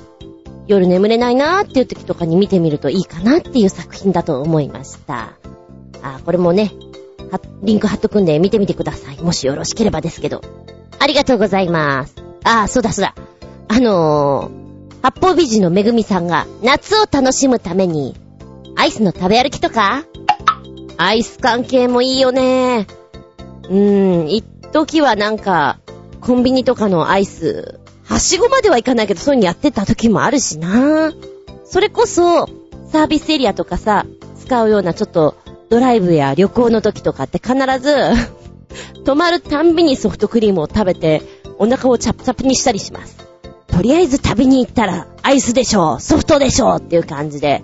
[0.67, 5.33] 夜眠れないなーっていう時とかに見てみるといいかなっていう作品だと思いました。
[6.01, 6.71] あ、これもね、
[7.61, 9.21] リンク貼っとくんで見てみてください。
[9.21, 10.41] もしよろしければですけど。
[11.05, 12.15] ありがとうございます。
[12.43, 13.13] あ、そうだそうだ。
[13.67, 18.15] あのー、八方美人のめぐみさんが夏を楽しむために、
[18.75, 20.03] アイスの食べ歩きとか？
[20.97, 22.87] アイス関係もいいよね。
[23.69, 25.77] うーん、一時はなんか、
[26.21, 31.13] コンビニとかのアイス、はしごまではいかないけど、そういうのやってた時もあるしな。
[31.65, 32.47] それこそ、
[32.91, 34.07] サービスエリアとかさ、
[34.39, 35.35] 使うようなちょっと、
[35.69, 37.95] ドライブや旅行の時とかって必ず
[39.03, 41.21] 泊まるたんびにソフトクリームを食べて、
[41.57, 43.17] お腹をチャプチャプにしたりします。
[43.67, 47.63] とりあえず食べに行ったら、アイスでしょう、ソフトでしょうっていう感じで、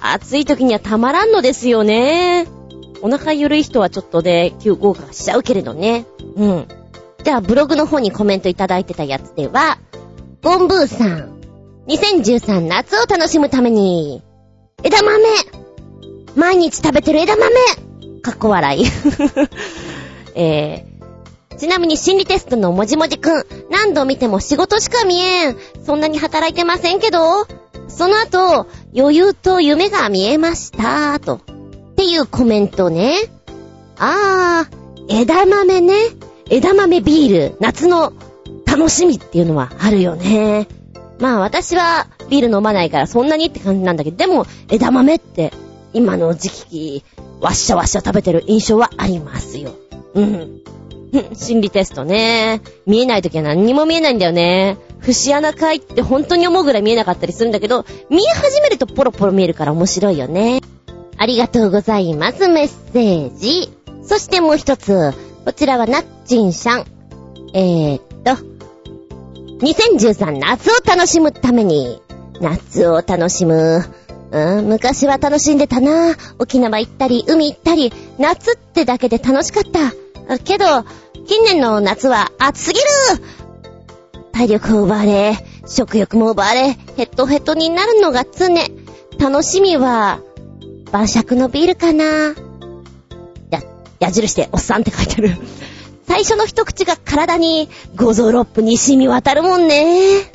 [0.00, 2.46] 暑い時にはたまらんのですよね。
[3.02, 6.06] お腹ゆるい人はちょっとで、急合格しちゃうけれどね。
[6.36, 6.68] うん。
[7.22, 9.78] じゃあ、ブログの方にコメントいただいてたやつでは、
[10.42, 11.40] ボンブーさん。
[11.86, 14.22] 2013夏を楽しむために、
[14.82, 15.18] 枝豆
[16.34, 17.50] 毎日食べてる枝豆
[18.22, 18.84] かっこ笑い。
[20.34, 25.56] えー、ちなみに心理テストのもじもじくん、何度見ても仕事しか見えん。
[25.84, 27.46] そんなに働いてませんけど、
[27.88, 28.66] その後、
[28.96, 31.36] 余裕と夢が見えました、と。
[31.36, 33.16] っていうコメントね。
[33.98, 35.94] あー、枝豆ね。
[36.50, 38.12] 枝豆ビール、夏の
[38.66, 40.66] 楽しみっていうのはあるよね。
[41.18, 45.52] まあ私はビール飲まないからそんなにって感じなんだけど、でも枝豆って
[45.92, 47.04] 今の時期、
[47.40, 49.74] わっしゃわっしゃ食べてる印象はありますよ。
[50.14, 50.60] うん。
[51.34, 52.60] 心理テストね。
[52.86, 54.78] 見えないときは何にも見えないんだよね。
[55.00, 60.60] 節穴かいって本当に思うぐらい見えなかったりするんだけど、見え始めるとポロポロ見えるから面白いよね。
[61.16, 63.70] ありがとうございます、メッセージ。
[64.02, 65.12] そしてもう一つ、
[65.44, 66.84] こちらはナッチンさん。
[67.52, 68.32] えー、っと、
[69.64, 72.00] 2013夏を楽しむために、
[72.40, 73.84] 夏を楽しむ。
[74.32, 76.16] うん、昔は楽しんでたな。
[76.38, 79.92] 沖縄行ったり、海行ったり、夏ってだけで楽しかった。
[80.44, 80.64] けど、
[81.26, 82.86] 近年の夏は暑すぎる
[84.32, 88.48] 体力を奪われ、食欲も奪われ、ヘッドヘッドになるのが常。
[89.18, 90.20] 楽しみは、
[90.90, 92.34] 晩酌のビールかな。
[93.50, 93.62] や
[94.00, 95.36] 矢印でおっさんって書いてある。
[96.06, 100.30] 最初の一口が体に五臓六腑に染み渡るもんね。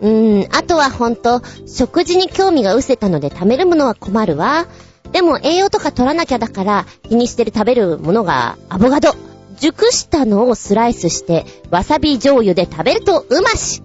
[0.00, 4.66] うーん、あとはほんと、食事に興味が失せたので貯めるものは困るわ。
[5.12, 9.14] でも栄養とか取らなきゃだから気にしてる食べるものがアボカド。
[9.58, 13.82] 熟したのをスライスしてわさび醤油で食べるとうまし。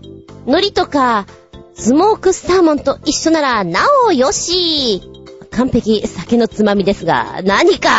[0.47, 1.28] 海苔とか
[1.75, 5.01] スモークサーモンと一緒ならなおよし。
[5.51, 7.89] 完璧酒のつまみですが、何か？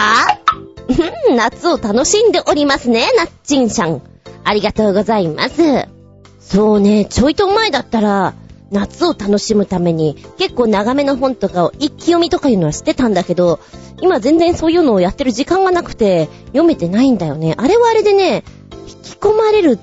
[1.36, 4.02] 夏を楽しんでおりますね、なっちんさん。
[4.44, 5.86] ありがとうございます。
[6.40, 8.34] そうね、ちょいと前だったら、
[8.70, 13.60] 夏を楽しむために結構長めの本とかを一気読みとかいうのはしてたんだけど、
[14.00, 17.54] 今全然そういうのをやってる時間がなくて読めてないんだよね。
[17.56, 18.44] あれはあれでね、
[18.86, 19.78] 引き込まれる、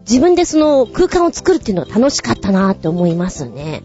[0.00, 3.82] 自分でその空間を作るっていうのが楽しかったなって思いますね。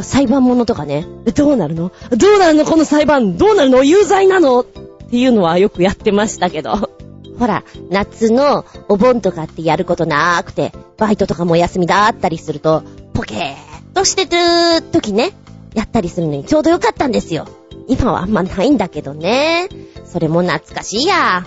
[0.00, 1.06] 裁判物とかね。
[1.34, 1.92] どうなるの？
[2.10, 2.64] どうなるの？
[2.64, 3.84] この裁判どうなるの？
[3.84, 4.60] 有罪なの？
[4.60, 6.90] っていうのはよくやってましたけど。
[7.38, 12.82] ほら、夏のお盆とかってやることなーくて、バイトとかもお休みだったりすると、
[13.14, 15.32] ポケーっとしてる時ね、
[15.72, 17.48] やったりするのにちょうどよかったんですよ。
[17.88, 19.68] 今はあんまないんだけどね。
[20.04, 21.46] それも懐かしいや。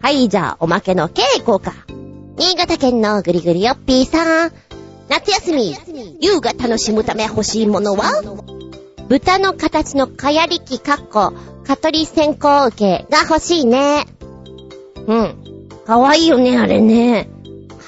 [0.00, 1.72] はい、じゃあ、おまけの稽古か。
[2.36, 4.52] 新潟県のぐりぐりよっぴーさん。
[5.08, 5.74] 夏休み、
[6.20, 8.22] 優が楽しむため欲しいものは？
[9.08, 11.32] 豚の形のかやりきかっこ、
[11.66, 14.06] 蚊取り線香受けが欲しいね。
[15.06, 15.68] うん。
[15.86, 17.30] かわいいよね、あれね。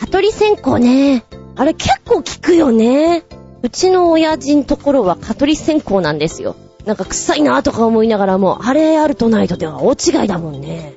[0.01, 1.25] 蚊取り線香ね。
[1.57, 3.24] あれ結構効くよね。
[3.62, 6.57] うちの親父のところは蚊取り線香なんですよ。
[6.86, 10.94] なんか臭いなとか思いながらも、あれあるとないとでは大違いだもんね。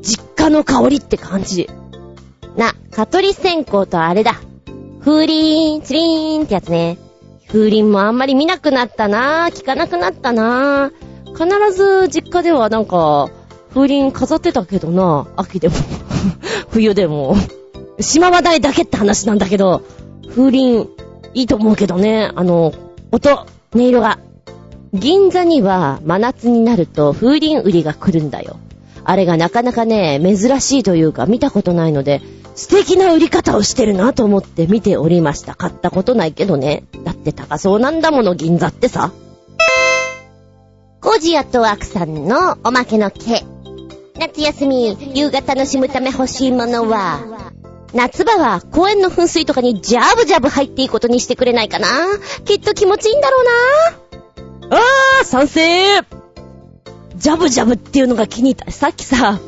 [0.00, 1.68] 実家の香りって感じ。
[2.56, 4.40] な、蚊取り線香とあれだ。
[5.00, 6.98] 風鈴、チリーンってやつね。
[7.48, 9.52] 風鈴もあんまり見なくなったなぁ。
[9.52, 11.10] 聞かなくなったなぁ。
[11.32, 13.28] 必ず実家ではなんか、
[13.74, 15.74] 風鈴飾ってたけどな、秋でも
[16.70, 17.36] 冬でも。
[18.00, 19.82] しまわないだけって話なんだけど、
[20.28, 20.88] 風鈴、
[21.34, 22.72] いいと思うけどね、あの、
[23.12, 24.18] 音、音色が。
[24.92, 28.56] 銀座には真夏になると風鈴売りが来るんだよ。
[29.04, 32.20] あれがなかなかね、珍しいというか見たことないので、
[32.56, 35.54] 素敵な売り方をしてるなと思って見ておりました。
[35.54, 36.84] 買ったことないけどね。
[37.04, 39.12] だって高そうなんだもの、銀座ってさ。
[41.00, 43.44] コジアとアクさんのおまけの毛。
[44.18, 47.20] 夏休み、夕方楽しむため欲しいものは、
[47.94, 51.88] 夏場は公園の噴水とかにジャブジャブ入っていいことにしてくれないかな。
[52.44, 53.44] きっと気持ちいいんだろう
[54.70, 54.76] な。
[54.76, 56.00] あー、賛成
[57.16, 58.70] ジャブジャブっていうのが気に入った。
[58.70, 59.40] さっきさ、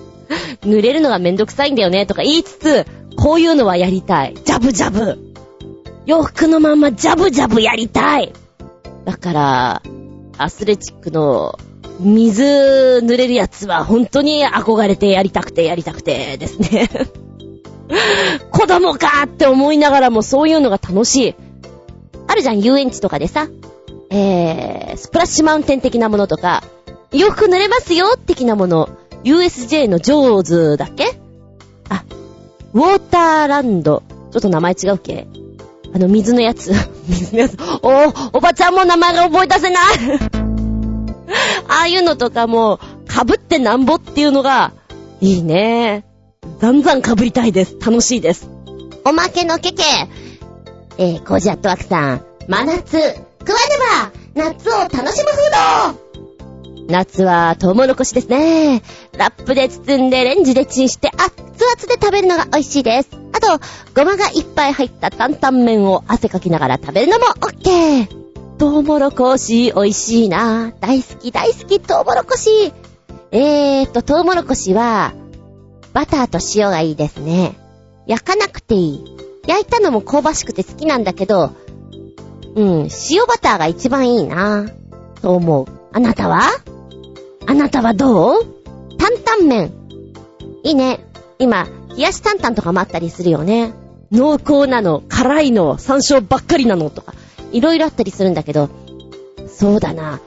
[0.62, 2.86] 濡れるのがめんどくさいんだよねとか言いつつ、
[3.16, 4.34] こういうのはやりたい。
[4.34, 5.18] ジャブジャブ。
[6.06, 8.32] 洋服のまんまジャブジャブやりたい。
[9.04, 9.82] だから、
[10.38, 11.58] アスレチックの
[12.00, 16.88] 水濡れるやつは本当に憧れてやりたくてやりたくてですね。
[18.50, 21.34] 子供かって思いながらもそういうのが楽しい。
[22.26, 23.48] あるじゃん、遊園地とかでさ。
[24.10, 26.62] えー、スプラッシュマウンテン的なものとか、
[27.12, 28.88] 洋服濡れますよ的なもの。
[29.24, 31.18] USJ のジョーズだっけ？
[31.88, 32.04] あ、
[32.74, 34.02] ウォーターランド。
[34.32, 35.26] ちょっと名前違うっけ？
[35.94, 36.72] あの、水のやつ。
[37.08, 37.56] 水のやつ。
[37.82, 39.82] おおばちゃんも名前が覚え出せない
[41.68, 44.72] ああいうのとかも、被ってなんぼっていうのが、
[45.20, 46.04] いいね。
[46.62, 47.76] ざんざん被りたいです。
[47.84, 48.48] 楽しいです。
[49.04, 49.82] おまけのケケ。
[50.96, 52.24] えー、コージアットワークさん。
[52.46, 53.14] 真夏、食わね
[54.36, 55.94] ば、夏を楽しむフー
[56.86, 58.80] ド夏はトウモロコシですね。
[59.18, 63.08] ラップで包んでレンジでチンして熱々で食べるのが美味しいです。
[63.32, 63.60] あと、
[63.96, 68.06] ごまがいっぱい入った担々麺を汗かきながら食べるのも OK。
[68.58, 70.72] トウモロコシ美味しいな。
[70.78, 72.72] 大好き大好きトウモロコシ。
[73.32, 75.12] えーと、トウモロコシは、
[75.92, 77.54] バターと塩がいいですね。
[78.06, 79.16] 焼かなくていい。
[79.46, 81.52] 焼いたのも香ばしくて好きなんだけど、
[82.54, 84.66] うん、塩バターが一番いいな。
[85.20, 85.66] と思う。
[85.92, 86.42] あなたは？
[87.46, 88.42] あなたはどう？
[88.98, 89.72] 担々麺。
[90.62, 91.04] いいね。
[91.38, 91.66] 今、
[91.96, 93.74] 冷やし担々とかもあったりするよね。
[94.10, 97.14] 濃厚なの、辛いの、山椒ばっかりなのとか、
[97.50, 98.68] いろいろあったりするんだけど、
[99.48, 100.20] そうだな。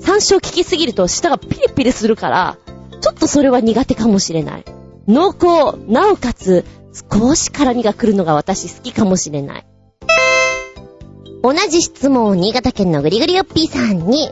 [0.00, 2.56] 山椒効きすぎると舌がピリピリするから、
[3.00, 4.64] ちょっとそれは苦手かもしれない。
[5.08, 6.64] 濃厚、なおかつ、
[7.10, 9.66] 少し辛みが来るのが私好きかもしれない。
[11.42, 14.30] 同じ質問を新潟県のぐりぐりよっぴーさんに、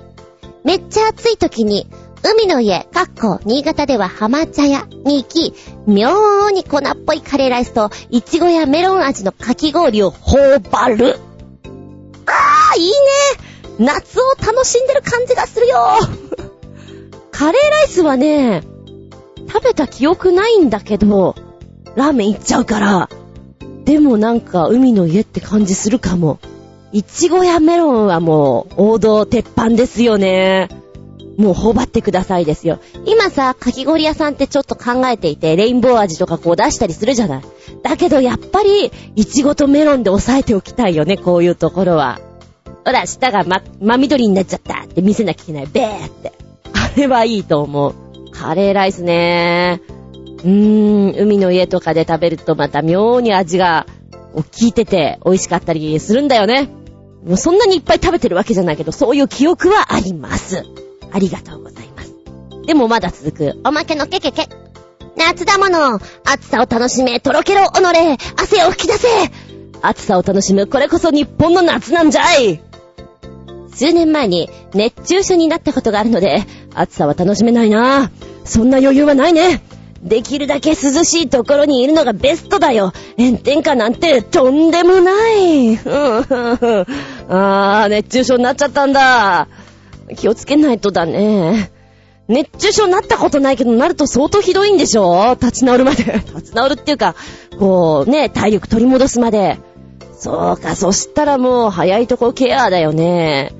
[0.65, 1.89] めっちゃ暑い時に
[2.23, 5.55] 海の家、かっこ、新潟では浜茶屋に行き、
[5.87, 11.19] 妙に粉っぽいカレーライスと、いちごやメロン味のかき氷を頬張る。
[12.27, 12.95] あー、いいね
[13.79, 15.77] 夏を楽しんでる感じがするよ
[17.31, 18.63] カレーライスはね、
[19.57, 21.35] 食べた記憶ないんだけど、
[21.95, 23.09] ラーメン行っちゃうから、
[23.87, 26.39] でもなんか海の家って感じするかも。
[26.93, 30.69] いちごやメロンはもう王道鉄板ですよね。
[31.39, 32.81] もう頬張ってくださいですよ。
[33.07, 37.43] 今さ、かき氷屋さんってちょっと考えていて、レインボー味とかこう出したりするじゃない。
[37.83, 42.21] だけどやっぱり、いちごとメロンで抑えておきたいよね、こういうところは。
[42.85, 45.67] ほら、舌がま、真緑になっちゃったって見せなきゃいけない。
[45.67, 46.33] べーって。
[46.75, 48.06] あれはいいと思う。
[48.39, 49.81] カレーライスね
[50.13, 53.87] うーん、海の家とかで食べるとまた妙に味が、
[54.35, 56.69] 効いてて美味しかったりするんだよね。
[57.25, 60.63] もうそんなにいっぱい食べてるわけじゃないけど、そういう記憶はあります。
[61.11, 62.15] ありがとうございます。
[62.67, 63.61] でもまだ続く。
[63.65, 64.47] おまけのケケケ。
[65.17, 65.99] 夏だもの。
[66.25, 68.19] 暑さを楽しめ、とろけろおのれ。
[68.37, 69.09] 汗を吹き出せ。
[69.81, 72.61] 暑さを楽しむ、これこそ日本の夏なんじゃい
[73.77, 78.11] 数年前に熱中症になったことがあるので、暑さは楽しめないな
[78.45, 79.63] そんな余裕はないね。
[80.03, 82.93] できるだけ涼しいところにいるのがベストだよ。
[83.19, 85.77] 炎天下なんてとんでもない。
[85.77, 89.49] あー、熱中症になっちゃったんだ。
[90.17, 91.71] 気をつけないとだね。
[92.29, 95.37] 熱中症になったことないけど、なると相当ひどいんでしょ？
[95.41, 96.23] 立ち直るまで。
[96.27, 97.15] 立ち直るっていうか、
[97.59, 99.59] こう、ね、体力取り戻すまで。
[100.19, 103.53] そうか、そしたらもう、早いとこケアだよね。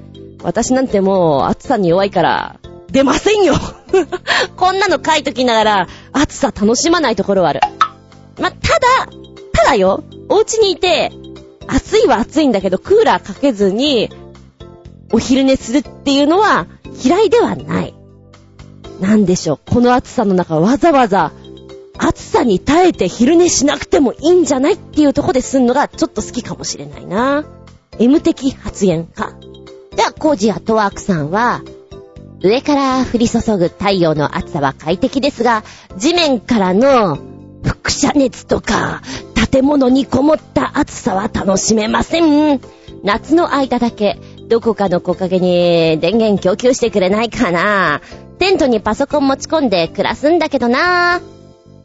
[0.43, 2.61] 私なんてもう、暑さに弱いから、
[2.91, 3.55] 出ませんよ
[4.57, 7.61] こんなの書いときながら、暑さ楽しまないところはある。
[8.39, 9.09] ま、ただ、
[9.53, 11.13] ただよ、お家にいて、
[11.67, 14.11] 暑いは暑いんだけど、クーラーかけずに、
[15.13, 16.67] お昼寝するっていうのは
[17.05, 17.95] 嫌いではない。
[19.01, 21.33] なんでしょう、この暑さの中わざわざ
[21.99, 27.45] 暑さに耐えて昼寝しなくてもいいんじゃないっていうとこですんのがちょっと好きかもしれないな。
[27.99, 29.33] M 的発言か。
[29.97, 31.63] では、コージアットワークさんは、
[32.43, 35.65] 上から降り注ぐ太陽の暑さは快適ですが、
[35.97, 37.19] 地面からの
[37.65, 39.03] 輻射熱とか、
[39.51, 42.61] 建物にこもった暑さは楽しめません。
[43.05, 44.19] 夏の間だけ
[44.49, 48.03] どこかの木陰に電源供給してくれないかな。
[48.39, 51.23] テントにパソコン持ち込んで暮らすんだけどな。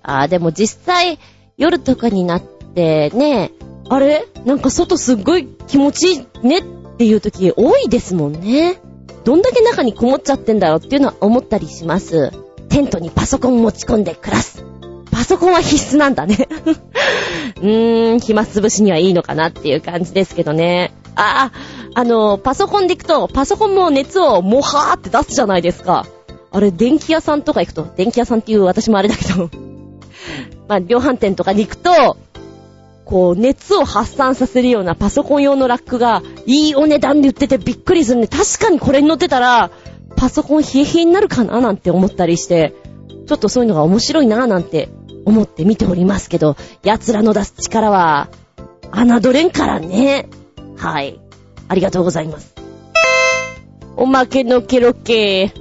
[0.04, 1.18] あーでも実際
[1.58, 3.52] 夜とかになってね、
[3.88, 4.28] あれ？
[4.46, 6.62] なんか外すっごい気持ちいいね。
[7.02, 8.80] っていう時多いですもんね。
[9.24, 12.32] どんだけ中にこもっちゃってんだろうっていうのは思ったりします。
[12.70, 14.64] テントにパソコン持ち込んで暮らす。
[15.10, 16.48] パソコンは必須なんだね。
[17.60, 20.94] うーん、暇つぶしにはいいのかなっていう感じですけどね。
[21.16, 21.52] あ
[21.96, 26.06] あ、あの、パソコンで行くと、パソコンも熱をもはーって出すじゃないですか。
[26.52, 29.50] あれ、電気屋さんとか行くと、電気屋さんっていう私もあれだけど、
[30.70, 32.16] まあ、量販店とかに行くと、
[33.12, 38.28] こう、熱を発散させるようなパソコン用のラックが、いいお値段で売っててびっくりするね。
[38.28, 39.70] 確かにこれに乗ってたら、
[40.16, 42.74] パソコン冷え冷えになるかななんて思ったりして、
[43.28, 44.88] ちょっとそういうのが面白いななんて
[45.26, 48.30] 思って見ておりますけど、奴らの出す力は、
[48.94, 50.30] 侮れんからね。
[50.78, 51.20] はい。
[51.68, 52.56] ありがとうございます。
[53.98, 55.54] おまけのケロケ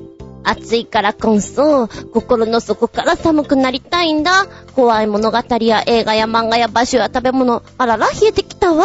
[0.45, 4.47] 暑いからこそ、心の底から寒くなりたいんだ。
[4.74, 8.84] 怖い物語や映画や漫画や場所や食べ物、あらら、冷えてきたわ。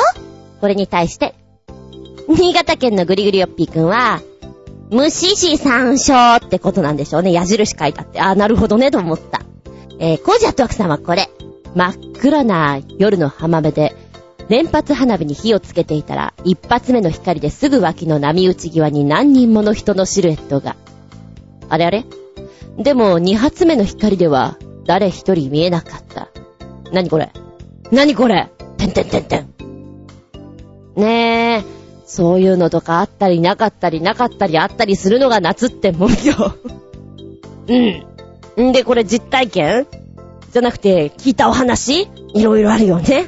[0.61, 1.35] これに対して、
[2.27, 4.21] 新潟県のぐりぐりよっぴーくんは、
[4.91, 7.31] 虫子山椒ってことなんでしょうね。
[7.31, 8.21] 矢印書いてあって。
[8.21, 9.41] あなるほどね、と思った。
[9.99, 11.29] えー、コージアットワクさんはこれ。
[11.73, 13.95] 真っ暗な夜の浜辺で、
[14.47, 20.75] 連発花火に火をつけていたら、一発目の光ですぐ脇の波打ち際に何人もの人のシルエットが。
[21.69, 22.05] あれあれ？
[22.77, 26.29] でも、二発目の光では、誰一人見えなかった。
[26.91, 27.31] なにこれ？
[27.91, 28.49] なにこれ？
[28.77, 29.55] てんてんてんてん。
[30.95, 31.63] ねえ、
[32.05, 36.55] そういうのとかあったりなかったりなかったりあったりするのが夏ってもんよ。
[38.57, 38.69] うん。
[38.69, 39.87] んで、これ実体験？
[40.51, 42.07] じゃなくて、聞いたお話？
[42.33, 43.25] いろいろあるよね。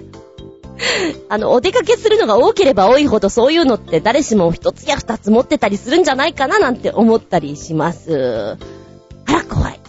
[1.30, 8.58] あの、お出かけするのが多ければ多いほどそういうのって誰しも一つや二つ持ってたりするんじゃないかななんて思ったりします。
[9.26, 9.80] あら、怖い。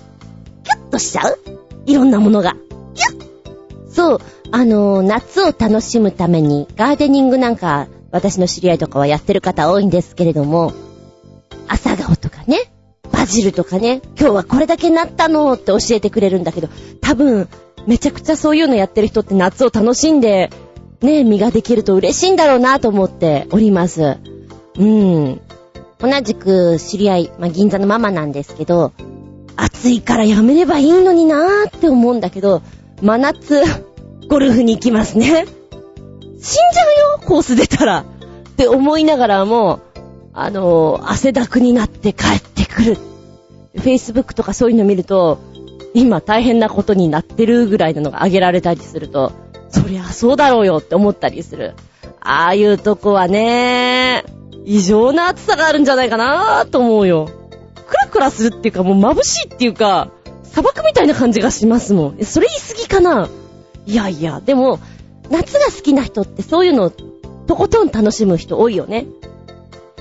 [0.65, 1.39] キュッとしちゃう？
[1.87, 2.57] いろんなものが。
[2.95, 3.29] キュッ
[3.93, 4.21] そう、
[4.51, 10.73] あの、夏を楽しむためにガーデニングなんか私の知り合いとかはやってる方多いんですけれども、
[11.67, 12.71] 朝顔とかね、
[13.13, 16.69] バジルとかね、今日はこれだけなったのって教えてくれるんだけど、
[17.01, 17.49] 多分、
[17.87, 20.51] めちゃくちゃそういうのやってる人って夏を楽しんで
[21.01, 24.19] ね、実ができると嬉しいんだろうなと思っております。
[24.79, 25.41] うん。
[26.01, 28.93] 同じく知り合い、まあ、銀座のママなんですけど、
[29.57, 32.63] 暑いからやめればいいのになーって思うんだけど、
[33.03, 33.63] 真夏、
[34.29, 35.27] ゴルフに行きますね。
[35.27, 38.05] 死んじゃうよ、コース出たら。
[38.51, 39.81] って思いながらも、
[40.33, 42.99] あのー、汗だくになって帰ってくる。
[43.77, 45.39] Facebook とかそういうの見ると、
[45.95, 49.33] 今大変なことになってるぐらいなのが挙げられたりすると、
[49.71, 51.75] そりゃそうだろうよって思ったりする。
[52.21, 54.25] ああいうとこはね、
[54.65, 57.29] 異常な暑さがあるんじゃないかなと思うよ。
[57.87, 60.11] クラクラするっていうかもう眩しいっていうか、
[60.45, 62.25] 砂漠みたいな感じがしますもん。
[62.25, 63.29] それ言い過ぎかな
[63.87, 64.79] いやいや、でも、
[65.31, 69.07] 夏が好きな人ってそういうの、とことん楽しむ人多いよね。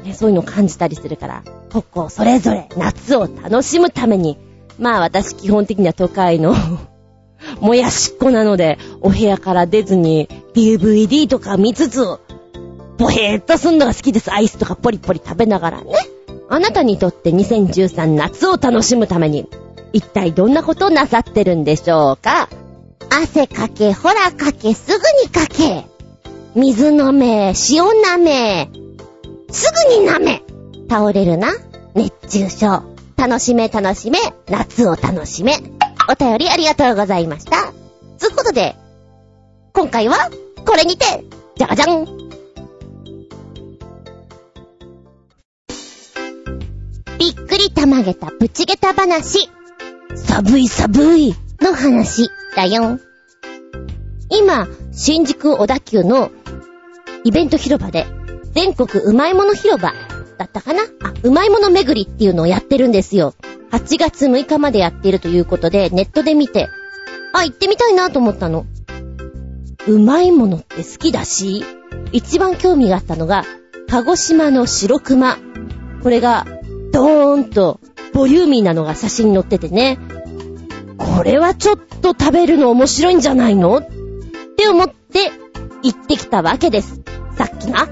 [0.04, 4.38] ねそういうのを感じたりするから、ここそれぞれ夏を楽しむために、
[4.80, 6.54] まあ私基本的には都会の
[7.60, 12.06] もやしっこなので、お部屋から出ずに DVD とか見つつ、
[12.98, 14.32] ぼへーっとすんのが好きです。
[14.32, 15.94] アイスとかポリポリ食べながらね。
[16.50, 19.48] あなたにとって2013夏を楽しむために、
[19.94, 22.50] 一体どんなことをなさってるんでしょうか？
[23.10, 25.86] 汗かけ、ほらかけ、すぐにかけ。
[26.56, 28.70] 水飲め、塩舐め。
[29.52, 30.44] すぐに舐め。
[30.90, 31.54] 倒れるな。
[31.96, 32.84] 熱中症。
[33.16, 34.20] 楽しめ楽しめ、
[34.50, 35.58] 夏を楽しめ。
[36.10, 37.74] お便りありがとうございました。
[38.18, 38.76] つうことで、
[39.74, 40.32] 今回は、
[40.66, 41.06] これにて、
[41.58, 42.06] じゃがじゃん
[47.20, 49.50] びっくりたまげたプチゲタ話。
[50.16, 53.00] 寒い寒いの話だよ。
[54.30, 56.32] 今、新宿小田急の
[57.24, 58.06] イベント広場で、
[58.54, 59.94] 全国うまいもの広場
[60.38, 60.84] だったかな？
[61.02, 63.34] あ、うまいもの巡りっていうのをやってるんですよ。
[63.72, 66.70] 8月6日までやっているということで、ネットで見て、
[67.34, 68.66] あ、行ってみたいなと思ったの。
[69.88, 71.66] うまいものって好きだし、
[72.12, 73.44] 一番興味があったのが、
[73.90, 75.38] 鹿児島の白熊。
[76.04, 76.46] これが、
[76.92, 77.80] ドーンと、
[78.14, 80.00] ボリューミーなのが写真に載っててね。
[80.98, 83.78] これはちょっと食べるの面白いんじゃないの？
[83.78, 83.88] っ
[84.58, 85.32] て思って、
[85.84, 87.02] 行ってきたわけです。
[87.38, 87.88] さっきな。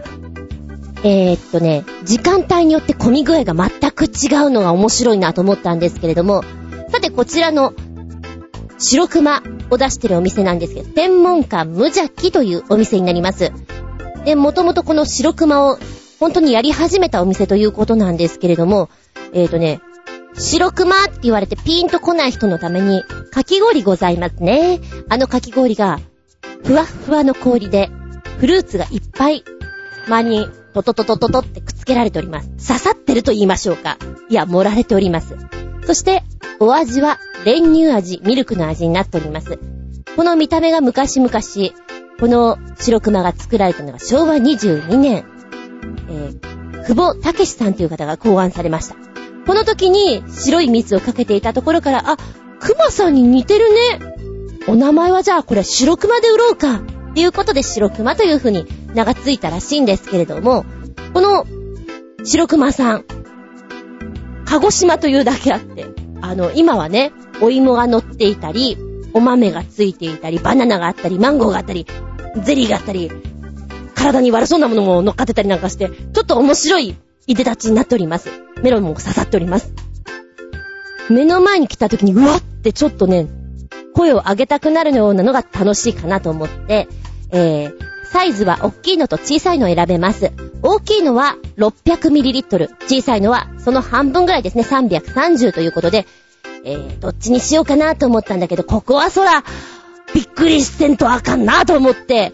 [1.03, 6.43] えー、っとね、時間帯によって混み具合が全く違うのが面白いなと思ったんですけれども、
[6.91, 7.73] さてこちらの
[8.77, 13.51] 白熊を出してるお店なんですけど、天文館無邪気というお店になります。
[14.25, 15.77] で、もともとこの白熊を
[16.19, 18.89] 本当にやり始めたお店ということなんですけれども、
[19.33, 19.81] えーとね、
[20.37, 24.79] 白熊って言われてピーンと来ない人のために、かき氷ございますね。
[25.09, 25.99] あのかき氷が、
[26.63, 27.89] ふわっふわの氷で、
[28.39, 29.43] フルーツがいっぱい、
[30.07, 32.49] 周りにトトトトトトってくっつけられております。
[32.67, 33.97] 刺さってると言いましょうか。
[34.27, 35.37] いや、盛られております。
[35.85, 36.23] そして、
[36.59, 39.57] お味は練乳味、ミルクの味になっております。
[40.17, 41.29] この見た目が昔々、
[42.19, 45.23] この白熊が作られたのが昭和22年、
[46.09, 48.95] えー、久保武さんという方が考案されました。
[49.47, 52.17] この時に白い蜜をかけていたところから、あ、
[52.59, 54.15] 熊さんに似てるね。
[54.67, 56.81] お名前はじゃあこれ白熊で売ろうか。
[57.15, 60.65] っていうことで白熊という風に名がついたらしいんですけれども、
[61.13, 61.45] この
[62.25, 63.05] 白熊さん、
[64.43, 65.85] 鹿児島というだけあって、
[66.19, 68.77] あの、今はね、お芋が乗っていたり、
[69.13, 71.87] お豆がついていたり、バナナがあったり、マンゴーがあったり、
[72.43, 73.09] ゼリーがあったり、
[73.95, 76.97] 体に悪そうなものも乗っかってたりなんかして、ちょっと面白い
[77.27, 78.29] いでたちになっております。
[78.61, 79.71] メロンも刺さっております。
[81.09, 83.27] 目の前に来た時に、うわってちょっとね、
[83.95, 86.87] 声を上げたくなるようなのが楽しいかなと思って、
[87.31, 87.73] えー、
[88.11, 90.31] サイズは大きいのと小さいのを選べます。
[90.61, 96.05] 大きいのは 600ml、小さいのはその半分ぐらいですね、330ということで、
[96.65, 99.43] えー、どっちにしようかなと思ったんだけど、ここはそら、
[100.13, 102.31] びっくりしてんとあかんなと思って、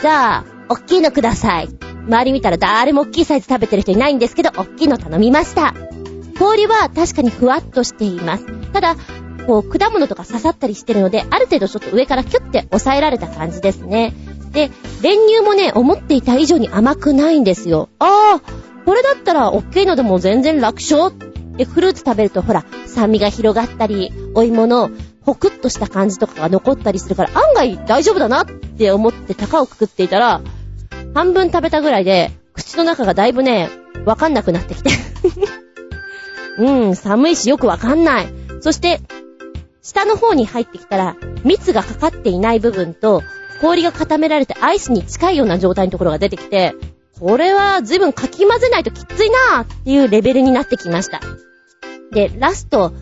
[0.00, 1.68] じゃあ、大きいのください。
[2.06, 5.74] 周り見たら誰も大きいサイズ食べてる人いないんですけど、大きいの頼みました。
[6.38, 8.46] 氷は確かにふわっとしています。
[8.72, 8.96] ただ、
[9.46, 14.12] こう、果物とか刺さったりしてるので、ある程度ちょっと上からキュッて押さえられた感じですね。
[14.52, 14.70] で、
[15.02, 17.88] 練乳もね、思っていた以上に甘くないんですよ。
[17.98, 18.40] ああ、
[18.84, 21.12] これだったら大きいのでも全然楽勝
[21.56, 24.90] で、フルーツ食べるとほら、酸味が広がったり、お芋の
[25.22, 30.40] ホクッとした感じとかが残ったりするから、案外大丈夫だなって思って高をくくっていたら、
[31.14, 33.70] 半分食べたぐらいで、口の中がだいぶね、
[34.04, 34.90] わかんなくなってきて
[36.58, 38.26] うん、寒いしよくわかんない。
[38.60, 39.00] そして、
[39.84, 43.22] 下の方に入ってきたら、蜜がかかっていない部分と、
[43.60, 46.74] 氷が固められてアイスに近いような状態のところが出てきて、
[47.20, 51.20] これは随分かき混ぜないときついなーっていうレベルになってきました。
[52.12, 52.94] で、ラスト、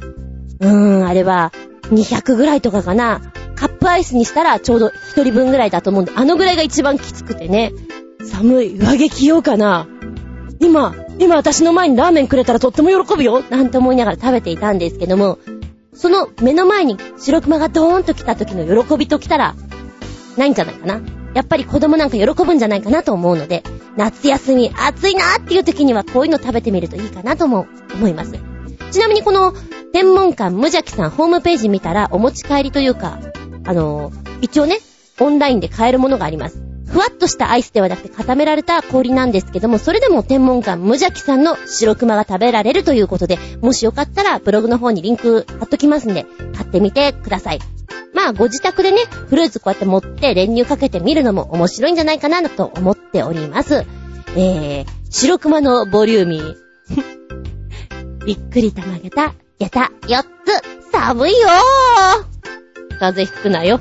[0.60, 1.52] うーん、あれは
[1.84, 3.20] 200ぐらいとかかな。
[3.54, 7.72] カップアイスにしたらちょうど1人分ぐらいだと思うんで、あのぐらいが一番きつくてね。
[8.24, 9.86] 寒い、上着着ようかな。
[10.58, 15.38] 今、今私の前にラーメンくれたらとっても喜ぶよなんて思いながら食べていたんですけども、
[15.94, 19.54] その目の前に白熊がドーンと来た時の喜びと来たら、
[20.36, 21.00] ないんじゃないかな。
[21.34, 23.62] やっぱり子供なんか喜ぶんじゃないかなと思うので、
[23.96, 28.32] 夏休み暑いなーっていう時にはこういうの食べてみるといいかなとも思います。
[28.90, 29.52] ちなみにこの
[29.92, 33.18] 天文館無邪気さんホームページ見たらお持ち帰りというか、
[33.64, 34.78] あの一応ね、
[35.20, 36.71] オンラインで買えるものがあります。
[36.92, 47.60] ふわっとしたアイスではなくて固められた氷なんですけども、それでも天文館無邪気さんの白熊が食べられるということで、もしよかったらブログの方にリンク貼っときますんで、買ってみてください。
[48.12, 53.86] まあ、ご自宅でね、フルーツこうやって持って練乳かけてみるのも面白いんじゃないかなと思っております。
[54.36, 56.56] えー、白熊のボリューミー。
[58.26, 63.80] びっくりたまげた、やた、4つ、寒いよー風邪ひくなよ。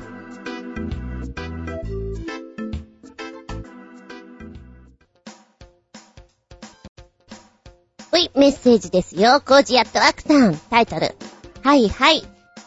[8.12, 9.39] ほい、メッセージですよ。
[9.39, 10.57] コージアットワークさん。
[10.70, 11.16] タイトル。
[11.64, 12.22] はいはい。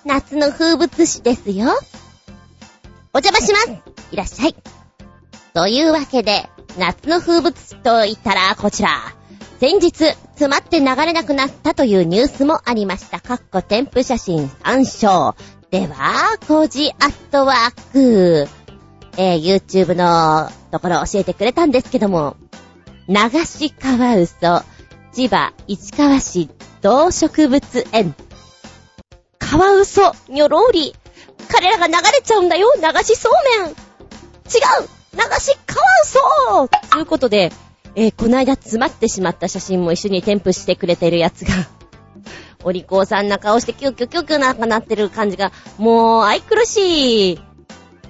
[0.07, 1.67] 夏の風物詩ですよ。
[3.13, 3.71] お邪魔します
[4.11, 4.57] いらっしゃい。
[5.53, 8.89] というわけで、夏の風物詩と言ったらこちら。
[9.61, 13.21] 先日、詰まって流れなくなったというニュースもありました。
[13.21, 15.35] かっこ添付写真参照。
[15.71, 18.49] では、コージアットワーク。
[19.19, 22.37] えー、YouTube のところ教えてくれたんですけども、
[23.09, 24.65] 流しカワウソ、
[25.15, 26.51] 千葉市川市
[26.83, 28.17] 動植物園。
[29.39, 30.95] カワウソ、ニョローリ。
[31.49, 33.69] 彼らが流れちゃうんだよ、流しそうめん。
[33.69, 33.75] 違う
[35.13, 37.53] 流しカワウソということで、
[37.95, 41.55] えー、この間詰まってしまった写真も一緒に添付してくれてるやつが、
[42.65, 47.41] お利口さんな顔してキュキュキュキュなんかなってる感じが、もう愛くるしい、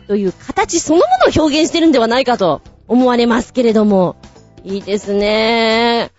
[0.08, 4.16] という形そのものを表現してるんではないかと思われますけれども、
[4.64, 6.13] いいですね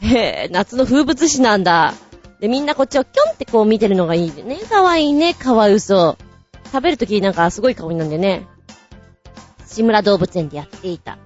[0.00, 1.94] へえ、夏の風物詩なんだ。
[2.40, 4.56] で、みんなこっちをキョンってこう見てるのがいいね。
[4.70, 6.16] かわいいね、カワウソ。
[6.66, 8.46] 食べるときなんかすごい香りなんでね。
[9.66, 11.18] 志村動物園でやっていた。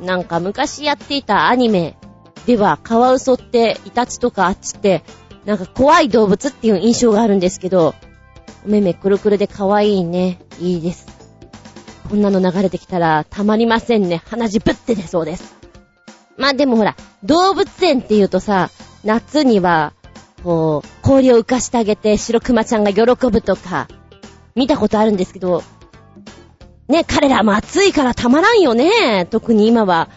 [0.00, 1.96] なんか昔やっていたアニメ
[2.46, 5.02] では、カワウソってイタチとかあっちって、
[5.44, 7.94] なんか怖い動物っていう印象があるんですけど、
[8.64, 10.38] お目目くるくるで可愛いね。
[10.60, 11.06] いいです。
[12.08, 14.22] こんなの流れてきたらたまりませんね。
[14.26, 15.61] 鼻血ぶって出そうです。
[16.42, 18.70] まあでもほら、動物園って言うとさ、
[19.04, 19.92] 夏には、
[20.42, 23.86] こう、氷を浮かしてあげて白熊ちゃんが喜ぶとか、
[24.56, 25.62] 見たことあるんですけど、
[26.88, 29.28] ね、彼らも暑いからたまらんよね。
[29.30, 30.08] 特に今は、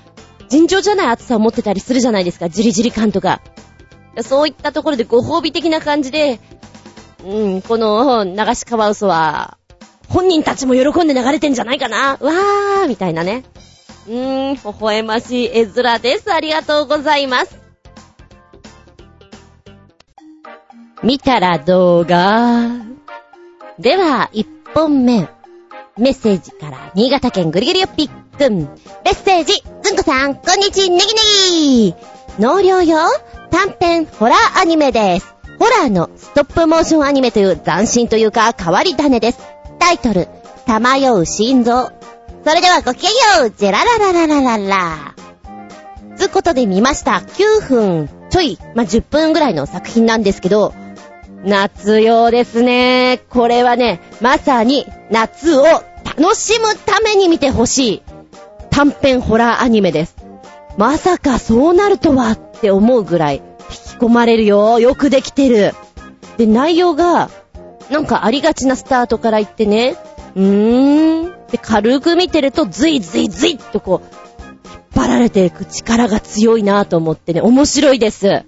[0.49, 3.41] 尋常じゃない暑さを持ってたりするじゃないですか、じりじり感とか。
[4.23, 6.39] そういったところでご褒美的な感じで、
[7.23, 9.59] うん、この流しカワウソは、
[10.09, 12.17] 本人たちも喜んで流れてんじゃないかな。
[12.19, 13.43] わーみたいなね。
[14.07, 16.31] うーん、微笑ましい絵面です。
[16.31, 17.59] ありがとうございます。
[21.03, 22.69] 見たら動画。
[23.79, 25.27] では、1本目。
[25.97, 28.59] メッセージから、新潟県ぐりぐりよっぴっくん。
[28.59, 28.67] メ
[29.11, 31.95] ッセージ、ずんこさん、こんにちは、ネギネギ
[32.37, 32.97] 納涼用
[33.49, 35.35] 短編ホラーアニメです。
[35.57, 39.39] ホラーのストップモーションアニメという斬新というか変わり種です。
[39.79, 40.27] タイトル、
[40.67, 41.91] さまよう心臓。
[42.45, 45.15] それではごきげんよう、ジェラララララララ。
[46.15, 47.23] つことで見ました。
[47.25, 50.71] 9分ちょい、まあ、10分ぐらいの作品なんですけど、
[51.43, 53.19] 夏用ですね。
[53.31, 58.03] これはね、まさに夏を楽しむために見てほしい
[58.69, 60.15] 短編ホラーアニメです。
[60.77, 64.79] まさかそうなるとはって思うぐらい引き込まれるよ。
[64.79, 65.73] よくできてる。
[66.37, 67.31] で、内容が、
[67.89, 69.95] なんかありがちなスタートから言ってね、
[70.35, 71.47] うーん。
[71.49, 78.45] で、軽く見てると、ずいずいずいっとこう、引っ張られていく力が強いなと思ってね、面白いです。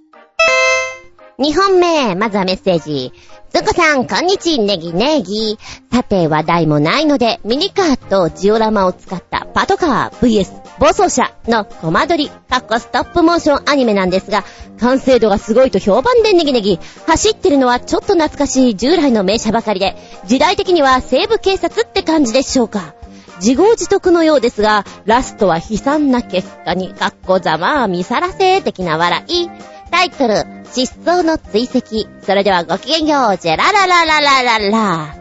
[1.40, 3.14] 2本目、まずはメッセージ。
[3.54, 5.60] ずこさん、こんにち、ネギネギ。
[5.94, 14.46] さて、話題もないので、ミニカーとジオラマを使ったパトカー VS 暴走車のコマ撮り、カッコストップモーションアニメなんですが、
[14.80, 16.80] 完成度がすごいと評判でネギネギ。
[17.06, 22.96] 走ってるのはちょっと懐かしい従来の名車ばかりで、時代的には西部警察って感じでしょうか。
[23.42, 29.50] 自業自得のようですが、ラストは悲惨な結果に、カッコざまあ見さらせ的な笑い。
[29.92, 32.08] タイトル、失踪の追跡。
[32.24, 35.16] それではごきげんよう、ジェラララララララ。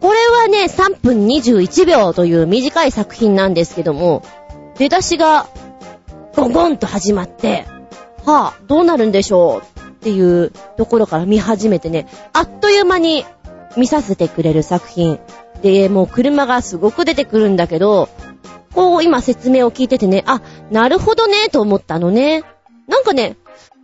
[0.00, 4.22] これはね、3分21秒という短い作品なんですけども、
[4.76, 5.48] 出だしが、
[6.36, 7.66] ゴゴンと始まって、
[8.24, 13.24] はぁ、あ、どうなるんでしょうっていうところから見始めてね、あっという間に
[13.76, 15.18] 見させてくれる作品。
[15.62, 18.08] で、もう車がすごく出てくるんだけど、
[18.74, 22.44] こう今説明を聞いててね、あ、なるほどね、と思ったのね。
[22.86, 23.36] なんかね、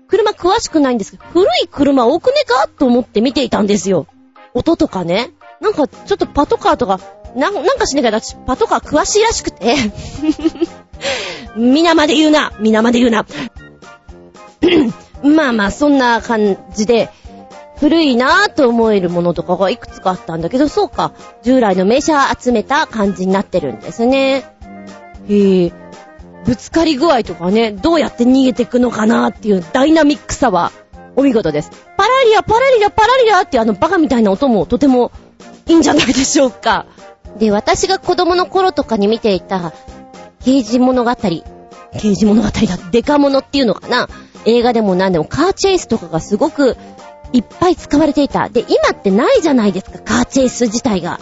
[0.08, 4.06] 車詳しくないんですけど、古い車多くねかと思って見ていたんですよ。
[4.54, 5.30] 音とかね。
[5.60, 7.00] なんかちょっとパトカーとか、
[7.34, 9.74] ななんかしなきゃ私パトカー詳しいらしくて。
[11.56, 13.26] 皆まで言うな皆まで言うな
[15.22, 17.10] まあまあ、そんな感じで、
[17.78, 21.12] 古いなぁと思えるものとかがいくつかあったんだけど、そうか。
[21.42, 24.44] 従来の名車集めた感じになってるんですね。
[25.28, 25.83] へえ。
[26.44, 30.72] ぶつかり具合とかね、どうやって逃げていくのかなっていうダイナミックさは
[31.16, 31.70] お見事です。
[31.96, 35.12] パラリア、パラリア、パラリアってあのバカみたいな音もとても
[35.66, 36.86] いいんじゃないでしょうか。
[37.38, 39.72] で、私が子供の頃とかに見ていた
[40.44, 42.52] 刑事物語、刑事物語だ、
[42.90, 44.08] デカモノっていうのかな
[44.44, 46.76] 映画でも何でもカーチェイスとかがすごく
[47.32, 48.48] いっぱい使われていた。
[48.48, 51.18] で、今ってないじゃないですか、カーチェイス自体が。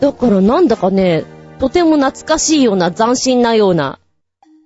[0.00, 1.24] だからなんだかね、
[1.58, 3.99] とても懐かしいような斬新なような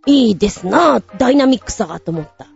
[0.06, 2.46] いいですなぁ、ダイナミックさがと思った。